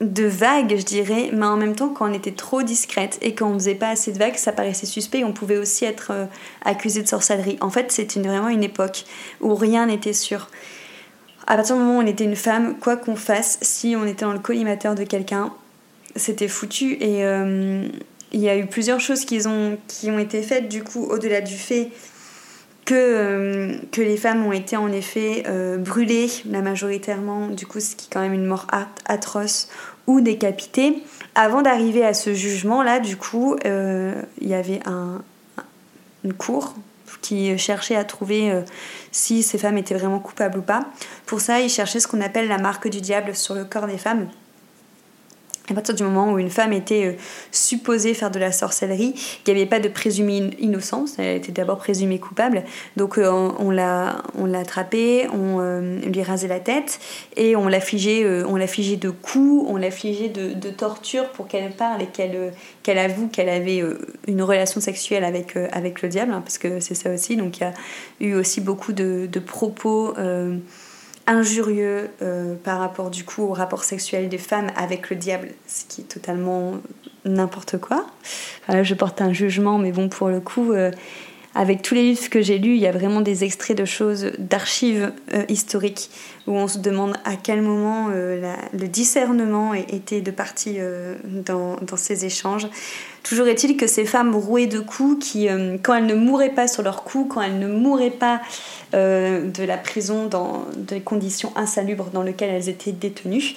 de 0.03 0.23
vagues, 0.23 0.75
je 0.77 0.83
dirais, 0.83 1.29
mais 1.33 1.45
en 1.45 1.57
même 1.57 1.75
temps, 1.75 1.89
quand 1.89 2.09
on 2.09 2.13
était 2.13 2.31
trop 2.31 2.63
discrète 2.63 3.17
et 3.21 3.35
qu'on 3.35 3.53
faisait 3.53 3.75
pas 3.75 3.89
assez 3.89 4.12
de 4.12 4.17
vagues, 4.17 4.35
ça 4.35 4.51
paraissait 4.51 4.85
suspect. 4.85 5.23
On 5.23 5.33
pouvait 5.33 5.57
aussi 5.57 5.85
être 5.85 6.12
euh, 6.12 6.25
accusé 6.63 7.01
de 7.01 7.07
sorcellerie. 7.07 7.57
En 7.62 7.69
fait, 7.69 7.91
c'était 7.91 8.19
vraiment 8.19 8.50
une 8.50 8.63
époque 8.63 9.05
où 9.41 9.55
rien 9.55 9.85
n'était 9.88 10.13
sûr. 10.13 10.50
À 11.47 11.55
partir 11.55 11.75
du 11.75 11.81
moment 11.81 11.97
où 11.97 12.01
on 12.01 12.07
était 12.07 12.23
une 12.23 12.35
femme, 12.35 12.77
quoi 12.79 12.95
qu'on 12.97 13.15
fasse, 13.15 13.59
si 13.62 13.95
on 13.97 14.05
était 14.05 14.25
dans 14.25 14.33
le 14.33 14.39
collimateur 14.39 14.95
de 14.95 15.03
quelqu'un, 15.03 15.53
c'était 16.15 16.47
foutu. 16.47 16.93
Et 17.01 17.25
euh, 17.25 17.85
il 18.31 18.39
y 18.39 18.50
a 18.50 18.57
eu 18.57 18.65
plusieurs 18.65 19.00
choses 19.00 19.25
qui 19.25 19.41
ont 19.47 20.19
été 20.19 20.41
faites, 20.41 20.69
du 20.69 20.83
coup, 20.83 21.03
au-delà 21.03 21.41
du 21.41 21.57
fait 21.57 21.89
que, 22.85 22.93
euh, 22.95 23.77
que 23.91 24.01
les 24.01 24.17
femmes 24.17 24.45
ont 24.45 24.51
été 24.51 24.75
en 24.77 24.91
effet 24.91 25.43
brûlées, 25.79 26.29
la 26.49 26.61
majoritairement, 26.61 27.47
du 27.47 27.65
coup, 27.65 27.79
ce 27.79 27.95
qui 27.95 28.07
est 28.07 28.13
quand 28.13 28.21
même 28.21 28.33
une 28.33 28.45
mort 28.45 28.67
atroce, 29.05 29.69
ou 30.07 30.21
décapité. 30.21 31.03
Avant 31.35 31.61
d'arriver 31.61 32.05
à 32.05 32.13
ce 32.13 32.33
jugement-là, 32.33 32.99
du 32.99 33.17
coup, 33.17 33.55
euh, 33.65 34.21
il 34.41 34.47
y 34.47 34.53
avait 34.53 34.79
un, 34.85 35.21
une 36.23 36.33
cour 36.33 36.75
qui 37.21 37.57
cherchait 37.57 37.95
à 37.95 38.03
trouver 38.03 38.51
euh, 38.51 38.61
si 39.11 39.43
ces 39.43 39.57
femmes 39.57 39.77
étaient 39.77 39.95
vraiment 39.95 40.19
coupables 40.19 40.59
ou 40.59 40.61
pas. 40.61 40.85
Pour 41.25 41.39
ça, 41.39 41.61
ils 41.61 41.69
cherchaient 41.69 41.99
ce 41.99 42.07
qu'on 42.07 42.21
appelle 42.21 42.47
la 42.47 42.57
marque 42.57 42.87
du 42.87 43.01
diable 43.01 43.35
sur 43.35 43.55
le 43.55 43.63
corps 43.63 43.87
des 43.87 43.97
femmes 43.97 44.27
à 45.70 45.74
partir 45.74 45.96
du 45.96 46.03
moment 46.03 46.34
où 46.34 46.39
une 46.39 46.50
femme 46.50 46.74
était 46.74 47.05
euh, 47.05 47.13
supposée 47.51 48.13
faire 48.13 48.32
de 48.32 48.39
la 48.39 48.51
sorcellerie, 48.51 49.13
il 49.48 49.53
n'y 49.53 49.62
avait 49.62 49.70
pas 49.70 49.79
de 49.79 49.88
présumée 49.88 50.50
innocence, 50.60 51.15
elle 51.20 51.38
était 51.38 51.53
d'abord 51.53 51.77
présumée 51.77 52.20
coupable. 52.20 52.63
Donc 52.98 53.17
euh, 53.17 53.29
on, 53.32 53.70
l'a 53.72 54.24
on 54.38 54.53
attrapée, 54.53 55.27
on 55.32 55.62
euh, 55.62 56.00
lui 56.01 56.22
rasait 56.22 56.50
la 56.50 56.60
tête 56.60 57.00
et 57.38 57.55
on 57.55 57.67
l'affligeait 57.67 58.43
l'affligeait 58.58 58.98
de 58.98 59.10
coups, 59.10 59.65
on 59.70 59.77
l'affligeait 59.77 60.29
de, 60.29 60.53
de 60.53 60.70
torture 60.70 61.29
pour 61.29 61.48
qu'elle 61.48 61.72
parle 61.72 62.01
et 62.01 62.08
qu'elle 62.08 62.53
qu'elle 62.82 62.98
avoue 62.98 63.27
qu'elle 63.27 63.50
avait 63.50 63.84
une 64.27 64.41
relation 64.41 64.82
sexuelle 64.82 65.24
avec 65.24 66.01
le 66.01 66.10
diable, 66.10 66.34
hein, 66.34 66.41
parce 66.41 66.58
que 66.58 66.79
c'est 66.79 66.96
ça 66.96 67.12
aussi. 67.13 67.36
Donc 67.36 67.60
il 67.60 67.62
y 67.62 67.65
a 67.65 67.74
eu 68.20 68.36
aussi 68.36 68.62
beaucoup 68.62 68.93
de 68.93 69.39
propos 69.39 70.13
injurieux 71.27 72.10
euh, 72.22 72.56
par 72.63 72.80
rapport 72.80 73.10
du 73.10 73.24
coup 73.24 73.44
au 73.44 73.53
rapport 73.53 73.84
sexuel 73.84 74.30
des 74.30 74.38
femmes 74.38 74.72
avec 74.75 75.10
le 75.10 75.15
diable, 75.15 75.50
ce 75.68 75.86
qui 75.86 76.01
est 76.01 76.06
totalement 76.06 76.74
n'importe 77.25 77.77
quoi. 77.77 78.06
je 78.70 78.94
porte 78.94 79.22
un 79.22 79.32
jugement, 79.32 79.77
mais 79.77 79.92
bon, 79.94 80.10
pour 80.10 80.27
le 80.27 80.42
coup, 80.42 80.74
euh, 80.74 80.92
avec 81.56 81.82
tous 81.82 81.96
les 81.96 82.01
livres 82.01 82.30
que 82.30 82.42
j'ai 82.42 82.58
lus, 82.58 82.75
il 82.75 82.82
y 82.82 82.88
a 82.88 82.92
vraiment 82.92 83.22
des 83.22 83.46
extraits 83.46 83.77
de 83.77 83.86
choses, 83.86 84.32
d'archives 84.39 85.13
euh, 85.34 85.46
historiques, 85.48 86.10
où 86.48 86.51
on 86.51 86.68
se 86.68 86.80
demande 86.80 87.15
à 87.24 87.38
quel 87.38 87.62
moment 87.62 88.10
le 88.10 88.88
discernement 88.88 89.74
était 89.74 90.20
de 90.20 90.32
partie 90.32 90.80
dans, 91.24 91.77
ces 91.96 92.25
échanges. 92.25 92.68
Toujours 93.22 93.48
est-il 93.48 93.77
que 93.77 93.88
ces 93.88 94.03
femmes 94.03 94.36
rouées 94.36 94.68
de 94.68 94.82
coups, 94.82 95.25
qui, 95.25 95.48
quand 95.84 95.94
elles 95.94 96.06
ne 96.06 96.15
mouraient 96.15 96.50
pas 96.50 96.68
sur 96.68 96.84
leurs 96.84 97.06
coups, 97.06 97.34
quand 97.34 97.42
elles 97.42 97.60
ne 97.60 97.70
mouraient 97.70 98.10
pas 98.10 98.42
euh, 98.93 99.50
de 99.50 99.63
la 99.63 99.77
prison 99.77 100.27
dans 100.27 100.65
des 100.75 101.01
conditions 101.01 101.51
insalubres 101.55 102.09
dans 102.13 102.23
lesquelles 102.23 102.51
elles 102.51 102.69
étaient 102.69 102.91
détenues. 102.91 103.55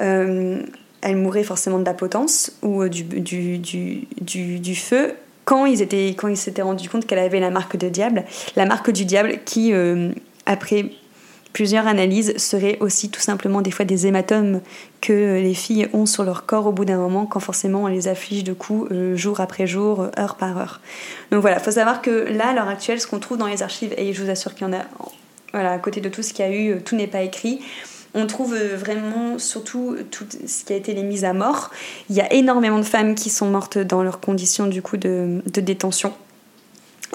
Euh, 0.00 0.62
elles 1.00 1.16
mouraient 1.16 1.44
forcément 1.44 1.78
de 1.78 1.84
la 1.84 1.94
potence 1.94 2.52
ou 2.62 2.82
euh, 2.82 2.88
du, 2.88 4.74
feu 4.74 5.14
quand 5.44 5.66
ils 5.66 5.82
étaient 5.82 6.08
quand 6.16 6.28
ils 6.28 6.36
s'étaient 6.36 6.62
rendus 6.62 6.88
compte 6.88 7.06
qu'elle 7.06 7.18
avait 7.18 7.40
la 7.40 7.50
marque 7.50 7.76
de 7.76 7.88
diable, 7.88 8.24
la 8.56 8.66
marque 8.66 8.90
du 8.90 9.04
diable 9.04 9.38
qui 9.44 9.72
après 10.46 10.90
Plusieurs 11.54 11.86
analyses 11.86 12.36
seraient 12.36 12.78
aussi 12.80 13.10
tout 13.10 13.20
simplement 13.20 13.62
des 13.62 13.70
fois 13.70 13.84
des 13.84 14.08
hématomes 14.08 14.60
que 15.00 15.40
les 15.40 15.54
filles 15.54 15.88
ont 15.92 16.04
sur 16.04 16.24
leur 16.24 16.46
corps 16.46 16.66
au 16.66 16.72
bout 16.72 16.84
d'un 16.84 16.96
moment 16.96 17.26
quand 17.26 17.38
forcément 17.38 17.84
on 17.84 17.86
les 17.86 18.08
afflige 18.08 18.42
de 18.42 18.52
coups 18.52 18.90
euh, 18.90 19.14
jour 19.14 19.38
après 19.38 19.64
jour, 19.64 20.08
heure 20.18 20.34
par 20.34 20.58
heure. 20.58 20.80
Donc 21.30 21.42
voilà, 21.42 21.58
il 21.58 21.62
faut 21.62 21.70
savoir 21.70 22.02
que 22.02 22.10
là, 22.10 22.48
à 22.48 22.54
l'heure 22.54 22.66
actuelle, 22.66 23.00
ce 23.00 23.06
qu'on 23.06 23.20
trouve 23.20 23.38
dans 23.38 23.46
les 23.46 23.62
archives, 23.62 23.94
et 23.96 24.12
je 24.12 24.20
vous 24.20 24.30
assure 24.30 24.52
qu'il 24.56 24.66
y 24.66 24.70
en 24.70 24.72
a, 24.72 24.84
à 25.56 25.78
côté 25.78 26.00
de 26.00 26.08
tout 26.08 26.22
ce 26.22 26.32
qu'il 26.32 26.44
y 26.44 26.48
a 26.48 26.52
eu, 26.52 26.70
euh, 26.72 26.80
tout 26.84 26.96
n'est 26.96 27.06
pas 27.06 27.22
écrit. 27.22 27.60
On 28.14 28.26
trouve 28.26 28.54
euh, 28.54 28.76
vraiment 28.76 29.38
surtout 29.38 29.96
tout 30.10 30.26
ce 30.44 30.64
qui 30.64 30.72
a 30.72 30.76
été 30.76 30.92
les 30.92 31.04
mises 31.04 31.24
à 31.24 31.34
mort. 31.34 31.70
Il 32.10 32.16
y 32.16 32.20
a 32.20 32.32
énormément 32.32 32.78
de 32.78 32.82
femmes 32.82 33.14
qui 33.14 33.30
sont 33.30 33.46
mortes 33.46 33.78
dans 33.78 34.02
leurs 34.02 34.18
conditions 34.18 34.66
du 34.66 34.82
coup 34.82 34.96
de 34.96 35.40
détention 35.46 36.14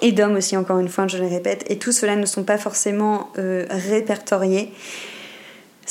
et 0.02 0.12
d'hommes 0.12 0.36
aussi, 0.36 0.56
encore 0.56 0.80
une 0.80 0.90
fois, 0.90 1.08
je 1.08 1.18
le 1.18 1.28
répète. 1.28 1.66
Et 1.70 1.78
tout 1.78 1.92
cela 1.92 2.16
ne 2.16 2.26
sont 2.26 2.44
pas 2.44 2.58
forcément 2.58 3.30
euh, 3.38 3.66
répertoriés. 3.70 4.72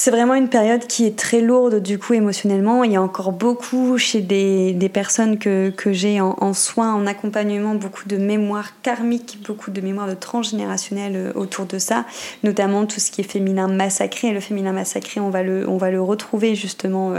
C'est 0.01 0.13
vraiment 0.13 0.35
une 0.35 0.49
période 0.49 0.87
qui 0.87 1.07
est 1.07 1.19
très 1.19 1.41
lourde 1.41 1.83
du 1.83 1.99
coup 1.99 2.15
émotionnellement. 2.15 2.85
Il 2.85 2.93
y 2.93 2.97
a 2.97 3.03
encore 3.03 3.33
beaucoup 3.33 3.99
chez 3.99 4.21
des, 4.21 4.73
des 4.73 4.89
personnes 4.89 5.41
que, 5.41 5.71
que 5.71 5.93
j'ai 5.93 6.21
en, 6.21 6.53
soins, 6.55 6.95
en 6.95 7.05
accompagnement, 7.05 7.75
beaucoup 7.75 8.07
de 8.07 8.17
mémoire 8.17 8.81
karmique, 8.83 9.41
beaucoup 9.45 9.73
de 9.73 9.81
mémoire 9.81 10.07
de 10.07 10.15
euh, 10.15 11.33
autour 11.35 11.67
de 11.67 11.79
ça, 11.81 12.05
notamment 12.45 12.87
tout 12.87 13.01
ce 13.01 13.11
qui 13.11 13.23
est 13.23 13.29
féminin 13.29 13.67
massacré. 13.67 14.31
Le 14.31 14.39
féminin 14.39 14.71
massacré, 14.71 15.19
on 15.19 15.31
va 15.31 15.43
le, 15.43 15.69
on 15.69 15.79
va 15.79 15.91
le 15.91 16.01
retrouver 16.01 16.55
justement 16.55 17.15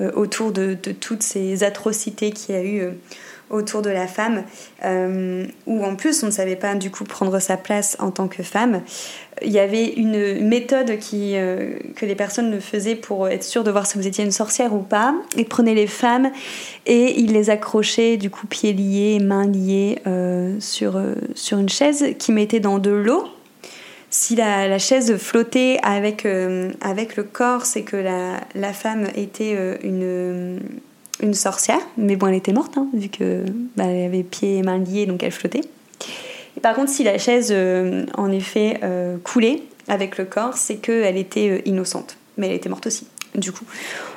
euh, 0.00 0.12
autour 0.14 0.52
de, 0.52 0.78
de, 0.80 0.92
toutes 0.92 1.24
ces 1.24 1.64
atrocités 1.64 2.30
qu'il 2.30 2.54
y 2.54 2.58
a 2.58 2.62
eu 2.64 2.92
autour 3.50 3.82
de 3.82 3.90
la 3.90 4.06
femme, 4.06 4.44
euh, 4.84 5.46
où 5.66 5.84
en 5.84 5.96
plus 5.96 6.22
on 6.22 6.26
ne 6.26 6.30
savait 6.30 6.56
pas 6.56 6.74
du 6.74 6.90
coup 6.90 7.04
prendre 7.04 7.38
sa 7.38 7.56
place 7.56 7.96
en 8.00 8.10
tant 8.10 8.28
que 8.28 8.42
femme. 8.42 8.82
Il 9.42 9.50
y 9.50 9.58
avait 9.58 9.86
une 9.86 10.46
méthode 10.46 10.98
qui, 10.98 11.32
euh, 11.36 11.78
que 11.96 12.06
les 12.06 12.14
personnes 12.14 12.50
le 12.50 12.60
faisaient 12.60 12.94
pour 12.94 13.28
être 13.28 13.42
sûr 13.42 13.64
de 13.64 13.70
voir 13.70 13.86
si 13.86 13.98
vous 13.98 14.06
étiez 14.06 14.24
une 14.24 14.32
sorcière 14.32 14.72
ou 14.74 14.78
pas. 14.78 15.14
Ils 15.36 15.46
prenaient 15.46 15.74
les 15.74 15.86
femmes 15.86 16.30
et 16.86 17.20
ils 17.20 17.32
les 17.32 17.50
accrochaient 17.50 18.16
du 18.16 18.30
coup 18.30 18.46
pieds 18.46 18.72
liés, 18.72 19.18
mains 19.20 19.46
liées 19.46 19.98
euh, 20.06 20.56
sur, 20.60 21.00
sur 21.34 21.58
une 21.58 21.68
chaise 21.68 22.14
qui 22.18 22.32
mettait 22.32 22.60
dans 22.60 22.78
de 22.78 22.90
l'eau 22.90 23.24
si 24.10 24.36
la, 24.36 24.68
la, 24.68 24.78
chaise 24.78 25.16
flottait 25.16 25.80
avec, 25.82 26.24
avec 26.80 27.16
le 27.16 27.24
corps, 27.24 27.66
c'est 27.66 27.82
que 27.82 27.96
la, 27.96 28.42
la, 28.54 28.72
femme 28.72 29.08
était 29.16 29.58
une, 29.82 30.60
une 31.20 31.34
sorcière, 31.34 31.80
mais 31.96 32.16
bon, 32.16 32.26
elle 32.26 32.34
était 32.34 32.52
morte, 32.52 32.76
hein, 32.76 32.88
vu 32.92 33.08
que 33.08 33.44
bah, 33.76 33.84
avait 33.84 34.22
pieds 34.22 34.58
et 34.58 34.62
mains 34.62 34.78
liés, 34.78 35.06
donc 35.06 35.22
elle 35.22 35.30
flottait. 35.30 35.62
Et 36.56 36.60
par 36.60 36.74
contre, 36.74 36.90
si 36.90 37.04
la 37.04 37.18
chaise, 37.18 37.48
euh, 37.50 38.06
en 38.14 38.30
effet, 38.30 38.78
euh, 38.82 39.16
coulait 39.22 39.62
avec 39.88 40.18
le 40.18 40.24
corps, 40.24 40.56
c'est 40.56 40.76
qu'elle 40.76 41.16
était 41.16 41.48
euh, 41.48 41.68
innocente, 41.68 42.16
mais 42.36 42.48
elle 42.48 42.54
était 42.54 42.68
morte 42.68 42.86
aussi, 42.86 43.06
du 43.34 43.52
coup. 43.52 43.64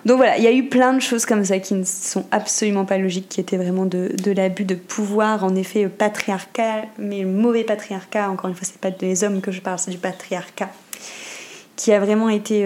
Donc 0.06 0.18
voilà, 0.18 0.38
il 0.38 0.44
y 0.44 0.48
a 0.48 0.51
eu 0.51 0.70
plein 0.70 0.94
de 0.94 1.00
choses 1.00 1.25
comme 1.25 1.44
ça 1.46 1.60
qui 1.60 1.74
ne 1.74 1.84
sont 1.84 2.25
absolument 2.32 2.86
pas 2.86 2.98
logiques, 2.98 3.30
qui 3.30 3.39
étaient 3.39 3.58
vraiment 3.58 3.86
de, 3.86 4.12
de 4.24 4.32
l'abus 4.32 4.66
de 4.66 4.75
pouvoir, 4.75 5.44
en 5.44 5.56
effet, 5.56 5.88
patriarcal, 5.88 6.88
mais 6.98 7.22
le 7.22 7.27
mauvais 7.27 7.63
patriarcat, 7.63 8.30
encore 8.30 8.50
une 8.50 8.56
fois, 8.56 8.68
c'est 8.70 8.82
pas 8.82 8.92
des 8.92 9.24
hommes 9.24 9.42
que 9.42 9.51
je 9.51 9.62
parle, 9.62 9.80
c'est 9.80 9.92
du 9.92 9.98
patriarcat, 9.98 10.70
qui 11.75 11.92
a 11.92 12.00
vraiment 12.00 12.30
été 12.30 12.66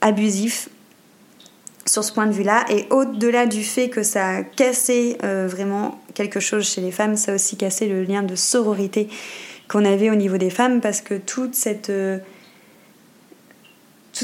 abusif 0.00 0.68
sur 1.94 2.02
ce 2.02 2.12
point 2.12 2.26
de 2.26 2.32
vue-là. 2.32 2.64
Et 2.70 2.86
au-delà 2.90 3.46
du 3.46 3.62
fait 3.62 3.88
que 3.88 4.02
ça 4.02 4.28
a 4.28 4.42
cassé 4.42 5.16
euh, 5.22 5.46
vraiment 5.48 6.00
quelque 6.14 6.40
chose 6.40 6.68
chez 6.68 6.80
les 6.80 6.90
femmes, 6.90 7.14
ça 7.16 7.30
a 7.30 7.34
aussi 7.36 7.56
cassé 7.56 7.86
le 7.86 8.02
lien 8.02 8.24
de 8.24 8.34
sororité 8.34 9.08
qu'on 9.68 9.84
avait 9.84 10.10
au 10.10 10.16
niveau 10.16 10.36
des 10.36 10.50
femmes 10.50 10.80
parce 10.80 11.00
que 11.00 11.14
toute 11.14 11.54
cette, 11.54 11.90
euh, 11.90 12.18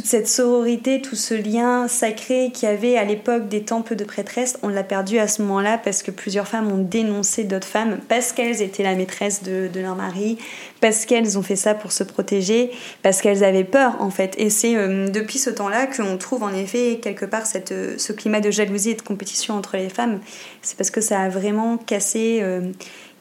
toute 0.01 0.09
cette 0.09 0.29
sororité, 0.29 1.03
tout 1.03 1.15
ce 1.15 1.35
lien 1.35 1.87
sacré 1.87 2.51
qu'il 2.55 2.67
y 2.67 2.73
avait 2.73 2.97
à 2.97 3.05
l'époque 3.05 3.49
des 3.49 3.65
temples 3.65 3.97
de 3.97 4.05
prêtresses, 4.05 4.59
on 4.63 4.69
l'a 4.69 4.83
perdu 4.83 5.19
à 5.19 5.29
ce 5.29 5.43
moment-là 5.43 5.77
parce 5.77 6.03
que 6.03 6.11
plusieurs 6.11 6.49
femmes 6.49 6.73
ont 6.73 6.83
dénoncé 6.83 7.45
d'autres 7.45 7.67
femmes 7.67 7.99
parce 8.09 8.33
qu'elles 8.33 8.63
étaient 8.63 8.83
la 8.83 8.95
maîtresse 8.95 9.43
de, 9.43 9.69
leur 9.75 9.97
mari, 9.97 10.39
parce 10.81 11.05
qu'elles 11.05 11.37
ont 11.37 11.43
fait 11.43 11.55
ça 11.55 11.75
pour 11.75 11.93
se 11.93 12.03
protéger, 12.03 12.71
parce 13.03 13.21
qu'elles 13.21 13.45
avaient 13.45 13.63
peur 13.63 14.01
en 14.01 14.09
fait. 14.09 14.35
Et 14.39 14.49
c'est 14.49 14.75
euh, 14.75 15.11
depuis 15.11 15.39
ce 15.39 15.51
temps-là 15.51 15.87
qu'on 15.87 16.17
trouve 16.17 16.45
en 16.45 16.55
effet 16.55 16.99
quelque 17.03 17.27
part 17.27 17.45
euh, 17.71 17.95
ce 17.99 18.13
climat 18.15 18.41
de 18.41 18.51
jalousie 18.51 18.93
et 18.93 18.95
de 18.95 19.03
compétition 19.03 19.53
entre 19.53 19.77
les 19.77 19.91
femmes. 19.91 20.21
C'est 20.63 20.79
parce 20.79 20.91
que 20.91 21.03
ça 21.03 21.21
a 21.21 21.29
vraiment 21.29 21.77
cassé 21.77 22.39
euh, 22.41 22.71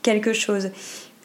quelque 0.02 0.32
chose. 0.32 0.70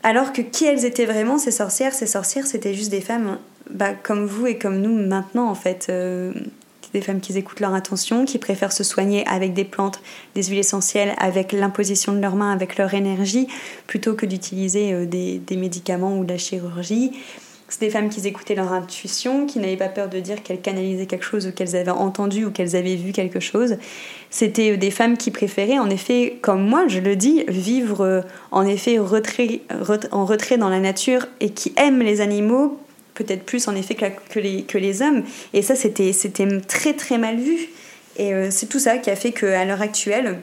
Alors 0.04 0.32
que 0.32 0.42
qui 0.42 0.66
elles 0.66 0.84
étaient 0.84 1.06
vraiment, 1.06 1.38
ces 1.38 1.50
sorcières 1.50 1.94
Ces 1.94 2.06
sorcières, 2.06 2.46
c'était 2.46 2.74
juste 2.74 2.90
des 2.90 3.00
femmes 3.00 3.38
bah, 3.70 3.94
comme 3.94 4.26
vous 4.26 4.46
et 4.46 4.58
comme 4.58 4.80
nous 4.80 4.94
maintenant 4.94 5.48
en 5.48 5.54
fait. 5.54 5.86
Euh, 5.88 6.32
des 6.92 7.00
femmes 7.00 7.20
qui 7.20 7.36
écoutent 7.36 7.58
leur 7.58 7.74
intention, 7.74 8.24
qui 8.24 8.38
préfèrent 8.38 8.70
se 8.70 8.84
soigner 8.84 9.26
avec 9.26 9.52
des 9.52 9.64
plantes, 9.64 10.00
des 10.36 10.44
huiles 10.44 10.60
essentielles, 10.60 11.12
avec 11.18 11.50
l'imposition 11.50 12.12
de 12.12 12.20
leurs 12.20 12.36
mains, 12.36 12.52
avec 12.52 12.78
leur 12.78 12.94
énergie, 12.94 13.48
plutôt 13.88 14.14
que 14.14 14.26
d'utiliser 14.26 14.92
euh, 14.92 15.04
des, 15.04 15.38
des, 15.38 15.56
médicaments 15.56 16.16
ou 16.16 16.24
de 16.24 16.30
la 16.30 16.38
chirurgie. 16.38 17.10
C'est 17.74 17.86
des 17.86 17.90
femmes 17.90 18.08
qui 18.08 18.24
écoutaient 18.24 18.54
leur 18.54 18.72
intuition, 18.72 19.46
qui 19.46 19.58
n'avaient 19.58 19.76
pas 19.76 19.88
peur 19.88 20.08
de 20.08 20.20
dire 20.20 20.44
qu'elles 20.44 20.60
canalisaient 20.60 21.06
quelque 21.06 21.24
chose 21.24 21.48
ou 21.48 21.50
qu'elles 21.50 21.74
avaient 21.74 21.90
entendu 21.90 22.44
ou 22.44 22.52
qu'elles 22.52 22.76
avaient 22.76 22.94
vu 22.94 23.10
quelque 23.10 23.40
chose. 23.40 23.78
C'était 24.30 24.70
euh, 24.70 24.76
des 24.76 24.92
femmes 24.92 25.16
qui 25.16 25.32
préféraient, 25.32 25.80
en 25.80 25.90
effet, 25.90 26.38
comme 26.40 26.64
moi, 26.64 26.86
je 26.86 27.00
le 27.00 27.16
dis, 27.16 27.42
vivre 27.48 28.22
en 28.52 28.64
effet 28.64 29.00
en 29.00 29.04
retrait 29.04 30.56
dans 30.56 30.68
la 30.68 30.78
nature 30.78 31.26
et 31.40 31.50
qui 31.50 31.72
aiment 31.76 32.00
les 32.00 32.20
animaux 32.20 32.78
peut-être 33.14 33.42
plus 33.42 33.66
en 33.66 33.74
effet 33.74 33.96
que, 33.96 34.38
les, 34.38 34.62
que 34.62 34.78
les 34.78 35.02
hommes. 35.02 35.24
Et 35.52 35.62
ça, 35.62 35.74
c'était 35.74 36.12
très 36.68 36.92
très 36.92 37.18
mal 37.18 37.38
vu. 37.38 37.70
Et 38.16 38.32
euh, 38.32 38.52
c'est 38.52 38.66
tout 38.66 38.78
ça 38.78 38.98
qui 38.98 39.10
a 39.10 39.16
fait 39.16 39.32
qu'à 39.32 39.64
l'heure 39.64 39.82
actuelle, 39.82 40.38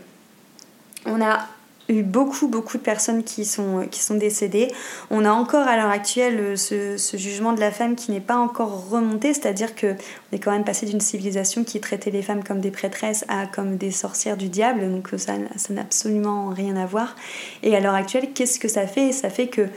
on 1.06 1.22
a 1.22 1.48
beaucoup 1.92 2.48
beaucoup 2.48 2.78
de 2.78 2.84
personnes 2.84 3.24
qui 3.24 3.46
sont, 3.46 3.88
qui 3.90 4.02
sont 4.02 4.16
décédées. 4.16 4.70
On 5.10 5.26
a 5.26 5.32
encore 5.32 5.68
à 5.68 5.76
l'heure 5.78 5.90
actuelle 5.90 6.58
ce, 6.58 6.98
ce, 6.98 7.18
jugement 7.18 7.54
de 7.54 7.60
la 7.60 7.72
femme 7.72 7.96
qui 7.96 8.12
n'est 8.12 8.20
pas 8.20 8.38
encore 8.38 8.90
remonté, 8.90 9.34
c'est-à-dire 9.34 9.76
que 9.76 9.94
on 10.32 10.36
est 10.36 10.40
quand 10.40 10.52
même 10.52 10.64
passé 10.64 10.86
d'une 10.86 11.02
civilisation 11.02 11.64
qui 11.64 11.80
traitait 11.80 12.12
les 12.12 12.22
femmes 12.22 12.44
comme 12.44 12.62
des 12.62 12.72
prêtresses 12.72 13.26
à 13.28 13.46
comme 13.46 13.78
des 13.78 13.92
sorcières 13.92 14.38
du 14.38 14.50
diable, 14.50 14.90
donc 14.90 15.10
ça 15.18 15.34
ça 15.58 15.74
n'a 15.74 15.82
absolument 15.82 16.50
rien 16.50 16.76
à 16.78 16.86
voir. 16.86 17.16
Et 17.64 17.76
à 17.76 17.80
l'heure 17.80 17.96
actuelle, 17.96 18.30
qu'est-ce 18.34 18.60
que 18.60 18.68
ça 18.68 18.88
fait? 18.88 19.12
Ça 19.12 19.30
fait 19.30 19.48
que 19.48 19.68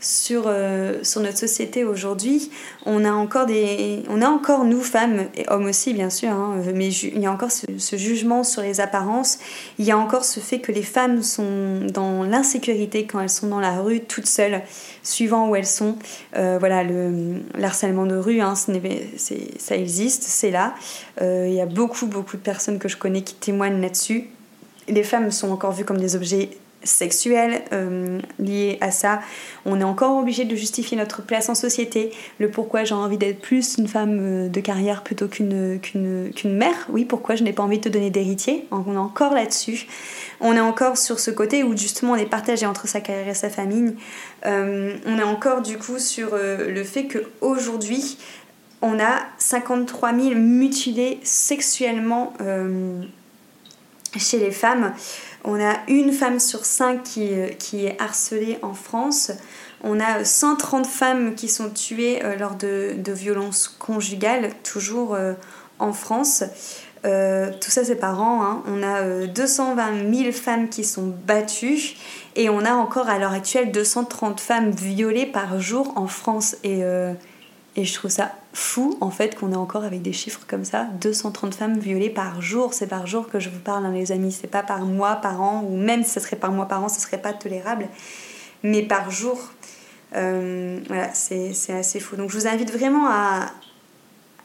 sur, 0.00 0.44
euh, 0.46 1.02
sur 1.02 1.20
notre 1.22 1.38
société 1.38 1.84
aujourd'hui, 1.84 2.50
on 2.84 3.04
a 3.04 3.12
encore 3.12 3.46
des, 3.46 4.02
on 4.08 4.20
a 4.20 4.28
encore 4.28 4.64
nous 4.64 4.82
femmes 4.82 5.26
et 5.34 5.44
hommes 5.48 5.66
aussi 5.66 5.94
bien 5.94 6.10
sûr, 6.10 6.30
hein, 6.30 6.60
mais 6.74 6.88
il 6.88 7.18
y 7.18 7.26
a 7.26 7.32
encore 7.32 7.50
ce, 7.50 7.96
jugement 7.96 8.44
sur 8.44 8.62
les 8.62 8.80
apparences. 8.80 9.38
Il 9.78 9.84
y 9.84 9.90
a 9.90 9.98
encore 9.98 10.24
ce 10.24 10.40
fait 10.40 10.60
que 10.60 10.70
les 10.70 10.82
femmes 10.82 11.22
sont 11.22 11.86
dans 11.92 12.24
l'insécurité 12.24 13.06
quand 13.06 13.20
elles 13.20 13.30
sont 13.30 13.48
dans 13.48 13.60
la 13.60 13.80
rue 13.80 14.00
toutes 14.00 14.26
seules, 14.26 14.60
suivant 15.02 15.48
où 15.48 15.56
elles 15.56 15.66
sont. 15.66 15.96
Euh, 16.36 16.58
voilà, 16.58 16.84
le, 16.84 17.40
harcèlement 17.62 18.06
de 18.06 18.16
rue, 18.16 18.40
hein, 18.40 18.54
ça 18.54 19.76
existe, 19.76 20.22
c'est 20.24 20.50
là. 20.50 20.74
Euh, 21.22 21.46
il 21.48 21.54
y 21.54 21.60
a 21.60 21.66
beaucoup 21.66 22.06
beaucoup 22.06 22.36
de 22.36 22.42
personnes 22.42 22.78
que 22.78 22.88
je 22.88 22.96
connais 22.96 23.22
qui 23.22 23.34
témoignent 23.34 23.80
là-dessus. 23.80 24.28
Les 24.88 25.02
femmes 25.02 25.30
sont 25.30 25.50
encore 25.50 25.72
vues 25.72 25.84
comme 25.84 25.98
des 25.98 26.14
objets 26.14 26.50
sexuelle 26.86 27.62
euh, 27.72 28.20
à 28.80 28.90
ça. 28.90 29.20
On 29.64 29.80
est 29.80 29.84
encore 29.84 30.16
obligé 30.16 30.44
de 30.44 30.56
justifier 30.56 30.96
notre 30.96 31.22
place 31.22 31.48
en 31.48 31.54
société, 31.54 32.10
le 32.38 32.50
pourquoi 32.50 32.84
j'ai 32.84 32.94
envie 32.94 33.18
d'être 33.18 33.40
plus 33.40 33.76
une 33.78 33.88
femme 33.88 34.18
euh, 34.20 34.48
de 34.48 34.60
carrière 34.60 35.02
plutôt 35.02 35.28
qu'une 35.28 35.80
mère. 36.44 36.86
Oui, 36.90 37.04
pourquoi 37.04 37.34
je 37.34 37.44
n'ai 37.44 37.52
pas 37.52 37.62
envie 37.62 37.78
de 37.78 37.84
te 37.84 37.88
donner 37.88 38.10
d'héritier? 38.10 38.66
On 38.70 38.94
est 38.94 38.96
encore 38.96 39.34
là-dessus. 39.34 39.86
On 40.40 40.54
est 40.54 40.60
encore 40.60 40.96
sur 40.96 41.18
ce 41.18 41.30
côté 41.30 41.64
où 41.64 41.76
justement 41.76 42.12
on 42.12 42.16
est 42.16 42.26
partagé 42.26 42.66
entre 42.66 42.88
sa 42.88 43.00
carrière 43.00 43.28
et 43.28 43.34
sa 43.34 43.50
famille. 43.50 43.94
Euh, 44.44 44.96
on 45.06 45.18
est 45.18 45.22
encore 45.22 45.62
du 45.62 45.78
coup 45.78 45.98
sur 45.98 46.30
le 46.34 46.84
fait 46.84 47.08
qu'aujourd'hui, 47.08 48.18
on 48.82 48.98
a 49.00 49.22
53 49.38 50.14
000 50.14 50.34
mutilés 50.34 51.18
sexuellement 51.22 52.34
chez 54.18 54.38
les 54.38 54.50
femmes. 54.50 54.92
On 55.44 55.60
a 55.60 55.76
une 55.88 56.12
femme 56.12 56.40
sur 56.40 56.64
cinq 56.64 57.02
qui, 57.04 57.32
euh, 57.32 57.48
qui 57.48 57.86
est 57.86 58.00
harcelée 58.00 58.58
en 58.62 58.74
France. 58.74 59.30
On 59.82 60.00
a 60.00 60.24
130 60.24 60.86
femmes 60.86 61.34
qui 61.34 61.48
sont 61.48 61.70
tuées 61.70 62.24
euh, 62.24 62.36
lors 62.36 62.56
de, 62.56 62.94
de 62.96 63.12
violences 63.12 63.68
conjugales, 63.68 64.50
toujours 64.64 65.14
euh, 65.14 65.34
en 65.78 65.92
France. 65.92 66.42
tout 67.04 67.70
ça, 67.70 67.84
c'est 67.84 67.96
par 67.96 68.20
an. 68.20 68.42
Hein. 68.42 68.62
On 68.66 68.82
a 68.82 69.26
220 69.26 70.12
000 70.12 70.32
femmes 70.32 70.68
qui 70.68 70.82
sont 70.82 71.14
battues 71.26 71.94
et 72.34 72.48
on 72.48 72.64
a 72.64 72.72
encore 72.72 73.08
à 73.08 73.18
l'heure 73.18 73.32
actuelle 73.32 73.70
230 73.70 74.40
femmes 74.40 74.70
violées 74.70 75.26
par 75.26 75.60
jour 75.60 75.92
en 75.94 76.08
France. 76.08 76.56
Et 77.76 77.84
je 77.84 77.92
trouve 77.92 78.10
ça 78.10 78.32
fou 78.54 78.96
en 79.02 79.10
fait 79.10 79.34
qu'on 79.38 79.52
ait 79.52 79.56
encore 79.56 79.84
avec 79.84 80.00
des 80.00 80.14
chiffres 80.14 80.40
comme 80.48 80.64
ça 80.64 80.84
230 81.00 81.54
femmes 81.54 81.78
violées 81.78 82.08
par 82.08 82.40
jour. 82.40 82.72
C'est 82.72 82.86
par 82.86 83.06
jour 83.06 83.28
que 83.28 83.38
je 83.38 83.50
vous 83.50 83.58
parle, 83.60 83.84
hein, 83.84 83.92
les 83.92 84.12
amis. 84.12 84.32
C'est 84.32 84.46
pas 84.46 84.62
par 84.62 84.80
mois, 84.80 85.16
par 85.16 85.42
an, 85.42 85.62
ou 85.68 85.76
même 85.76 86.02
si 86.02 86.10
ce 86.10 86.20
serait 86.20 86.36
par 86.36 86.52
mois, 86.52 86.66
par 86.66 86.82
an, 86.82 86.88
ce 86.88 87.00
serait 87.00 87.20
pas 87.20 87.34
tolérable. 87.34 87.86
Mais 88.62 88.82
par 88.82 89.10
jour, 89.10 89.38
euh, 90.14 90.80
voilà, 90.88 91.12
c'est 91.12 91.52
assez 91.68 92.00
fou. 92.00 92.16
Donc 92.16 92.30
je 92.30 92.38
vous 92.38 92.46
invite 92.46 92.72
vraiment 92.72 93.08
à, 93.08 93.50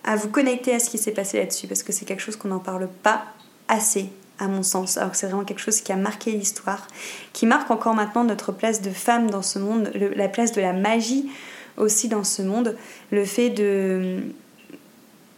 à 0.03 0.15
vous 0.17 0.27
connecter 0.27 0.75
à 0.75 0.79
ce 0.79 0.89
qui 0.89 0.97
s'est 0.97 1.13
passé 1.13 1.39
là-dessus 1.39 1.67
parce 1.67 1.83
que 1.83 1.93
c'est 1.93 2.05
quelque 2.05 2.21
chose 2.21 2.35
qu'on 2.35 2.49
n'en 2.49 2.59
parle 2.59 2.89
pas 3.01 3.23
assez 3.69 4.09
à 4.39 4.47
mon 4.47 4.63
sens, 4.63 4.97
alors 4.97 5.11
que 5.11 5.17
c'est 5.17 5.27
vraiment 5.27 5.45
quelque 5.45 5.61
chose 5.61 5.81
qui 5.81 5.91
a 5.91 5.95
marqué 5.95 6.31
l'histoire, 6.31 6.87
qui 7.31 7.45
marque 7.45 7.69
encore 7.69 7.93
maintenant 7.93 8.23
notre 8.23 8.51
place 8.51 8.81
de 8.81 8.89
femme 8.89 9.29
dans 9.29 9.43
ce 9.43 9.59
monde, 9.59 9.91
la 9.93 10.27
place 10.27 10.51
de 10.51 10.61
la 10.61 10.73
magie 10.73 11.29
aussi 11.77 12.07
dans 12.07 12.23
ce 12.23 12.41
monde, 12.41 12.75
le 13.11 13.25
fait 13.25 13.49
de 13.49 14.21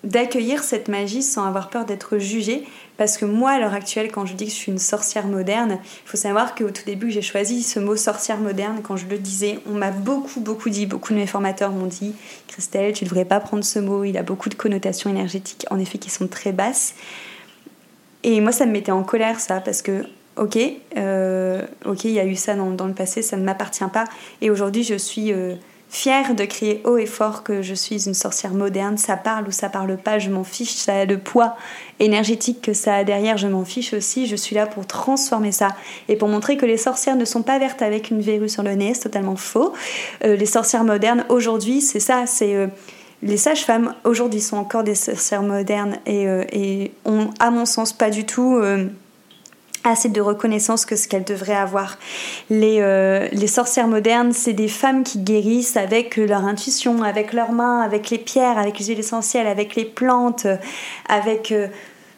d'accueillir 0.03 0.63
cette 0.63 0.89
magie 0.89 1.23
sans 1.23 1.45
avoir 1.45 1.69
peur 1.69 1.85
d'être 1.85 2.17
jugée. 2.17 2.65
Parce 2.97 3.17
que 3.17 3.25
moi, 3.25 3.51
à 3.51 3.59
l'heure 3.59 3.73
actuelle, 3.73 4.11
quand 4.11 4.25
je 4.25 4.33
dis 4.33 4.45
que 4.45 4.51
je 4.51 4.55
suis 4.55 4.71
une 4.71 4.77
sorcière 4.77 5.25
moderne, 5.25 5.79
il 5.81 6.09
faut 6.09 6.17
savoir 6.17 6.53
qu'au 6.53 6.69
tout 6.69 6.83
début, 6.85 7.09
j'ai 7.09 7.21
choisi 7.21 7.63
ce 7.63 7.79
mot 7.79 7.95
sorcière 7.95 8.37
moderne. 8.37 8.81
Quand 8.83 8.97
je 8.97 9.07
le 9.07 9.17
disais, 9.17 9.59
on 9.65 9.73
m'a 9.73 9.91
beaucoup, 9.91 10.41
beaucoup 10.41 10.69
dit, 10.69 10.85
beaucoup 10.85 11.13
de 11.13 11.17
mes 11.17 11.25
formateurs 11.25 11.71
m'ont 11.71 11.87
dit 11.87 12.13
Christelle, 12.47 12.93
tu 12.93 13.05
ne 13.05 13.09
devrais 13.09 13.25
pas 13.25 13.39
prendre 13.39 13.63
ce 13.63 13.79
mot, 13.79 14.03
il 14.03 14.17
a 14.17 14.23
beaucoup 14.23 14.49
de 14.49 14.55
connotations 14.55 15.09
énergétiques, 15.09 15.65
en 15.71 15.79
effet, 15.79 15.97
qui 15.97 16.09
sont 16.09 16.27
très 16.27 16.51
basses. 16.51 16.93
Et 18.23 18.39
moi, 18.41 18.51
ça 18.51 18.65
me 18.65 18.71
mettait 18.71 18.91
en 18.91 19.03
colère, 19.03 19.39
ça, 19.39 19.59
parce 19.59 19.81
que 19.81 20.03
ok, 20.35 20.57
euh, 20.97 21.61
ok, 21.85 22.05
il 22.05 22.11
y 22.11 22.19
a 22.19 22.25
eu 22.25 22.35
ça 22.35 22.55
dans, 22.55 22.87
le 22.87 22.93
passé, 22.93 23.21
ça 23.21 23.37
ne 23.37 23.43
m'appartient 23.43 23.83
pas. 23.91 24.05
Et 24.41 24.49
aujourd'hui, 24.49 24.83
je 24.83 24.95
suis 24.95 25.31
euh, 25.31 25.55
fière 25.93 26.33
de 26.33 26.43
crier 26.43 26.81
haut 26.85 26.97
et 26.97 27.05
fort 27.05 27.43
que 27.43 27.61
je 27.61 27.75
suis 27.75 28.07
une 28.07 28.15
sorcière 28.15 28.55
moderne. 28.55 28.97
Ça 28.97 29.15
parle 29.15 29.47
ou 29.47 29.51
ça 29.51 29.69
parle 29.69 29.95
pas, 29.95 30.17
je 30.17 30.31
m'en 30.31 30.43
fiche. 30.43 30.73
Ça 30.73 30.95
a 30.95 31.05
le 31.05 31.19
poids 31.19 31.55
énergétique 31.99 32.63
que 32.63 32.73
ça 32.73 32.95
a 32.95 33.03
derrière, 33.03 33.37
je 33.37 33.47
m'en 33.47 33.63
fiche 33.63 33.93
aussi. 33.93 34.25
Je 34.25 34.35
suis 34.35 34.55
là 34.55 34.65
pour 34.65 34.87
transformer 34.87 35.51
ça 35.51 35.69
et 36.09 36.15
pour 36.15 36.29
montrer 36.29 36.57
que 36.57 36.65
les 36.65 36.77
sorcières 36.77 37.15
ne 37.15 37.25
sont 37.25 37.43
pas 37.43 37.59
vertes 37.59 37.83
avec 37.83 38.09
une 38.09 38.21
verrue 38.21 38.49
sur 38.49 38.63
le 38.63 38.73
nez. 38.73 38.95
C'est 38.95 39.01
totalement 39.01 39.35
faux. 39.35 39.71
Euh, 40.23 40.35
les 40.35 40.47
sorcières 40.47 40.83
modernes 40.83 41.25
aujourd'hui, 41.29 41.79
c'est 41.79 41.99
ça, 41.99 42.25
c'est 42.25 42.55
euh, 42.55 42.67
les 43.21 43.37
sages-femmes 43.37 43.93
aujourd'hui 44.03 44.41
sont 44.41 44.57
encore 44.57 44.83
des 44.83 44.95
sorcières 44.95 45.43
modernes 45.43 45.97
et, 46.07 46.27
euh, 46.27 46.43
et 46.51 46.91
ont, 47.05 47.29
à 47.39 47.51
mon 47.51 47.65
sens, 47.65 47.93
pas 47.93 48.09
du 48.09 48.25
tout 48.25 48.59
assez 49.83 50.09
de 50.09 50.21
reconnaissance 50.21 50.85
que 50.85 50.95
ce 50.95 51.07
qu'elles 51.07 51.23
devraient 51.23 51.55
avoir. 51.55 51.97
Les, 52.49 52.79
euh, 52.81 53.27
les 53.31 53.47
sorcières 53.47 53.87
modernes, 53.87 54.31
c'est 54.31 54.53
des 54.53 54.67
femmes 54.67 55.03
qui 55.03 55.19
guérissent 55.19 55.77
avec 55.77 56.17
leur 56.17 56.45
intuition, 56.45 57.03
avec 57.03 57.33
leurs 57.33 57.51
mains, 57.51 57.81
avec 57.81 58.09
les 58.09 58.17
pierres, 58.17 58.57
avec 58.57 58.79
les 58.79 58.85
huiles 58.85 58.99
essentielles, 58.99 59.47
avec 59.47 59.75
les 59.75 59.85
plantes, 59.85 60.47
avec 61.09 61.51
euh, 61.51 61.67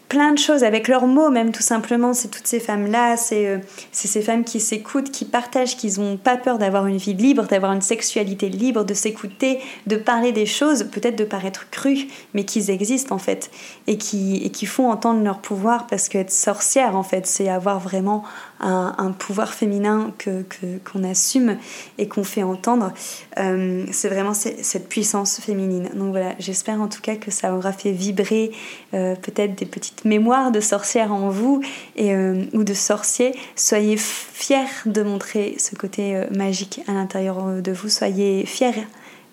plein 0.10 0.32
de 0.32 0.38
choses 0.38 0.64
avec 0.64 0.88
leurs 0.88 1.08
mots 1.08 1.30
même 1.30 1.52
tout 1.52 1.64
simplement. 1.64 2.14
C'est 2.14 2.30
toutes 2.30 2.48
ces 2.48 2.60
femmes 2.60 2.88
là 2.88 3.16
euh, 3.32 3.60
c'est 3.92 4.08
ces 4.08 4.22
femmes 4.22 4.44
qui 4.44 4.60
s'écoutent 4.60 5.12
qui 5.12 5.26
partagent 5.26 5.78
qui 5.78 6.00
n'ont 6.00 6.18
pas 6.18 6.38
peur 6.38 6.58
d'avoir 6.58 6.88
une 6.88 6.98
vie 6.98 7.14
libre 7.14 7.44
d'avoir 7.46 7.72
une 7.74 7.82
sexualité 7.82 8.50
libre 8.50 8.84
de 8.84 8.94
s'écouter 8.94 9.60
de 9.88 9.96
parler 9.96 10.32
des 10.32 10.46
choses 10.46 10.86
peut-être 10.92 11.18
de 11.18 11.26
paraître 11.26 11.70
crues 11.70 12.08
mais 12.34 12.44
qui 12.46 12.70
existent 12.70 13.16
en 13.16 13.20
fait 13.20 13.52
et 13.88 13.98
qui, 13.98 14.38
et 14.44 14.50
qui 14.50 14.66
font 14.66 14.90
entendre 14.90 15.24
leur 15.24 15.40
pouvoir 15.40 15.88
parce 15.88 16.10
qu'être 16.10 16.32
sorcière 16.32 16.96
en 16.96 17.04
fait 17.04 17.26
c'est 17.28 17.50
avoir 17.50 17.80
vraiment 17.80 18.24
un, 18.60 19.12
pouvoir 19.12 19.54
féminin 19.54 20.14
que 20.18 20.44
qu'on 20.84 21.04
assume 21.04 21.58
et 21.98 22.08
qu'on 22.08 22.24
fait 22.24 22.44
entendre. 22.44 22.94
Euh, 23.38 23.86
c'est 23.92 24.10
vraiment 24.10 24.34
cette 24.34 24.90
puissance 24.90 25.40
féminine. 25.40 25.90
Donc 25.94 26.12
voilà, 26.12 26.36
j'espère 26.40 26.82
en 26.82 26.88
tout 26.88 27.02
cas 27.02 27.16
que 27.16 27.32
ça 27.32 27.56
aura 27.56 27.72
fait 27.72 27.92
vibrer 27.92 28.52
euh, 28.94 29.16
peut-être 29.16 29.56
des 29.56 29.66
petites 29.66 30.06
mémoires 30.06 30.52
de 30.52 30.60
sorcières 30.60 31.14
en 31.14 31.30
vous 31.30 31.62
et, 31.96 32.14
euh, 32.14 32.44
ou 32.54 32.64
de 32.64 32.74
sorciers. 32.74 33.36
Soyez 33.56 33.98
fiers 33.98 34.66
de 34.86 35.04
montrer 35.04 35.56
ce 35.58 35.76
côté 35.76 36.24
magique 36.36 36.82
à 36.88 36.94
l'intérieur 36.94 37.62
de 37.62 37.72
vous. 37.72 37.90
Soyez 37.90 38.46
fiers 38.46 38.86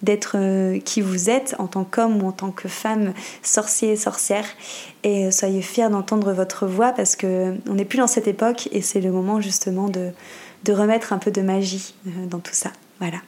d'être 0.02 0.36
euh, 0.36 0.78
qui 0.80 1.00
vous 1.00 1.30
êtes 1.30 1.54
en 1.58 1.66
tant 1.66 1.84
qu'homme 1.84 2.22
ou 2.22 2.28
en 2.28 2.32
tant 2.32 2.50
que 2.50 2.68
femme, 2.68 3.12
sorcier 3.42 3.92
et 3.92 3.96
sorcière. 3.96 4.46
Et 5.04 5.30
soyez 5.30 5.62
fiers 5.62 5.88
d'entendre 5.88 6.32
votre 6.32 6.66
voix 6.66 6.92
parce 6.92 7.16
que 7.16 7.54
on 7.68 7.74
n'est 7.74 7.84
plus 7.84 7.98
dans 7.98 8.06
cette 8.06 8.28
époque 8.28 8.68
et 8.72 8.82
c'est 8.82 9.00
le 9.00 9.10
moment 9.10 9.40
justement 9.40 9.88
de, 9.88 10.10
de 10.64 10.72
remettre 10.72 11.12
un 11.12 11.18
peu 11.18 11.30
de 11.30 11.42
magie 11.42 11.94
dans 12.04 12.38
tout 12.38 12.54
ça. 12.54 12.70
Voilà. 13.00 13.18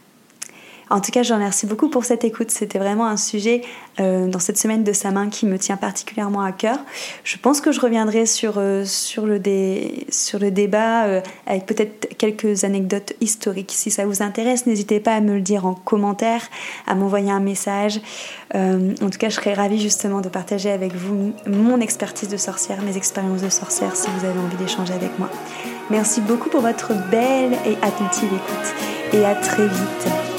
En 0.90 1.00
tout 1.00 1.12
cas, 1.12 1.22
je 1.22 1.32
remercie 1.32 1.66
beaucoup 1.66 1.88
pour 1.88 2.04
cette 2.04 2.24
écoute. 2.24 2.50
C'était 2.50 2.78
vraiment 2.78 3.06
un 3.06 3.16
sujet 3.16 3.62
euh, 4.00 4.28
dans 4.28 4.38
cette 4.38 4.58
semaine 4.58 4.84
de 4.84 4.92
sa 4.92 5.10
main 5.10 5.28
qui 5.28 5.46
me 5.46 5.58
tient 5.58 5.76
particulièrement 5.76 6.42
à 6.42 6.52
cœur. 6.52 6.78
Je 7.24 7.36
pense 7.38 7.60
que 7.60 7.72
je 7.72 7.80
reviendrai 7.80 8.26
sur, 8.26 8.54
euh, 8.58 8.84
sur, 8.84 9.26
le, 9.26 9.40
sur 10.10 10.38
le 10.38 10.50
débat 10.50 11.04
euh, 11.04 11.20
avec 11.46 11.66
peut-être 11.66 12.16
quelques 12.18 12.64
anecdotes 12.64 13.14
historiques. 13.20 13.72
Si 13.72 13.90
ça 13.90 14.04
vous 14.06 14.22
intéresse, 14.22 14.66
n'hésitez 14.66 15.00
pas 15.00 15.14
à 15.14 15.20
me 15.20 15.34
le 15.34 15.40
dire 15.40 15.66
en 15.66 15.74
commentaire, 15.74 16.42
à 16.86 16.94
m'envoyer 16.94 17.30
un 17.30 17.40
message. 17.40 18.00
en 18.54 19.10
tout 19.10 19.18
cas, 19.18 19.28
je 19.28 19.34
serais 19.34 19.54
ravie 19.54 19.80
justement 19.80 20.20
de 20.20 20.28
partager 20.28 20.70
avec 20.70 20.94
vous 20.94 21.32
mon 21.46 21.80
expertise 21.80 22.28
de 22.28 22.36
sorcière, 22.36 22.82
mes 22.82 22.96
expériences 22.96 23.42
de 23.42 23.48
sorcière 23.48 23.96
si 23.96 24.08
vous 24.16 24.24
avez 24.24 24.38
envie 24.38 24.56
d'échanger 24.56 24.92
avec 24.92 25.18
moi. 25.18 25.30
Merci 25.90 26.20
beaucoup 26.20 26.50
pour 26.50 26.60
votre 26.60 26.92
belle 27.10 27.52
et 27.66 27.76
attentive 27.82 28.30
écoute 28.32 28.74
et 29.12 29.24
à 29.24 29.34
très 29.34 29.66
vite. 29.66 30.33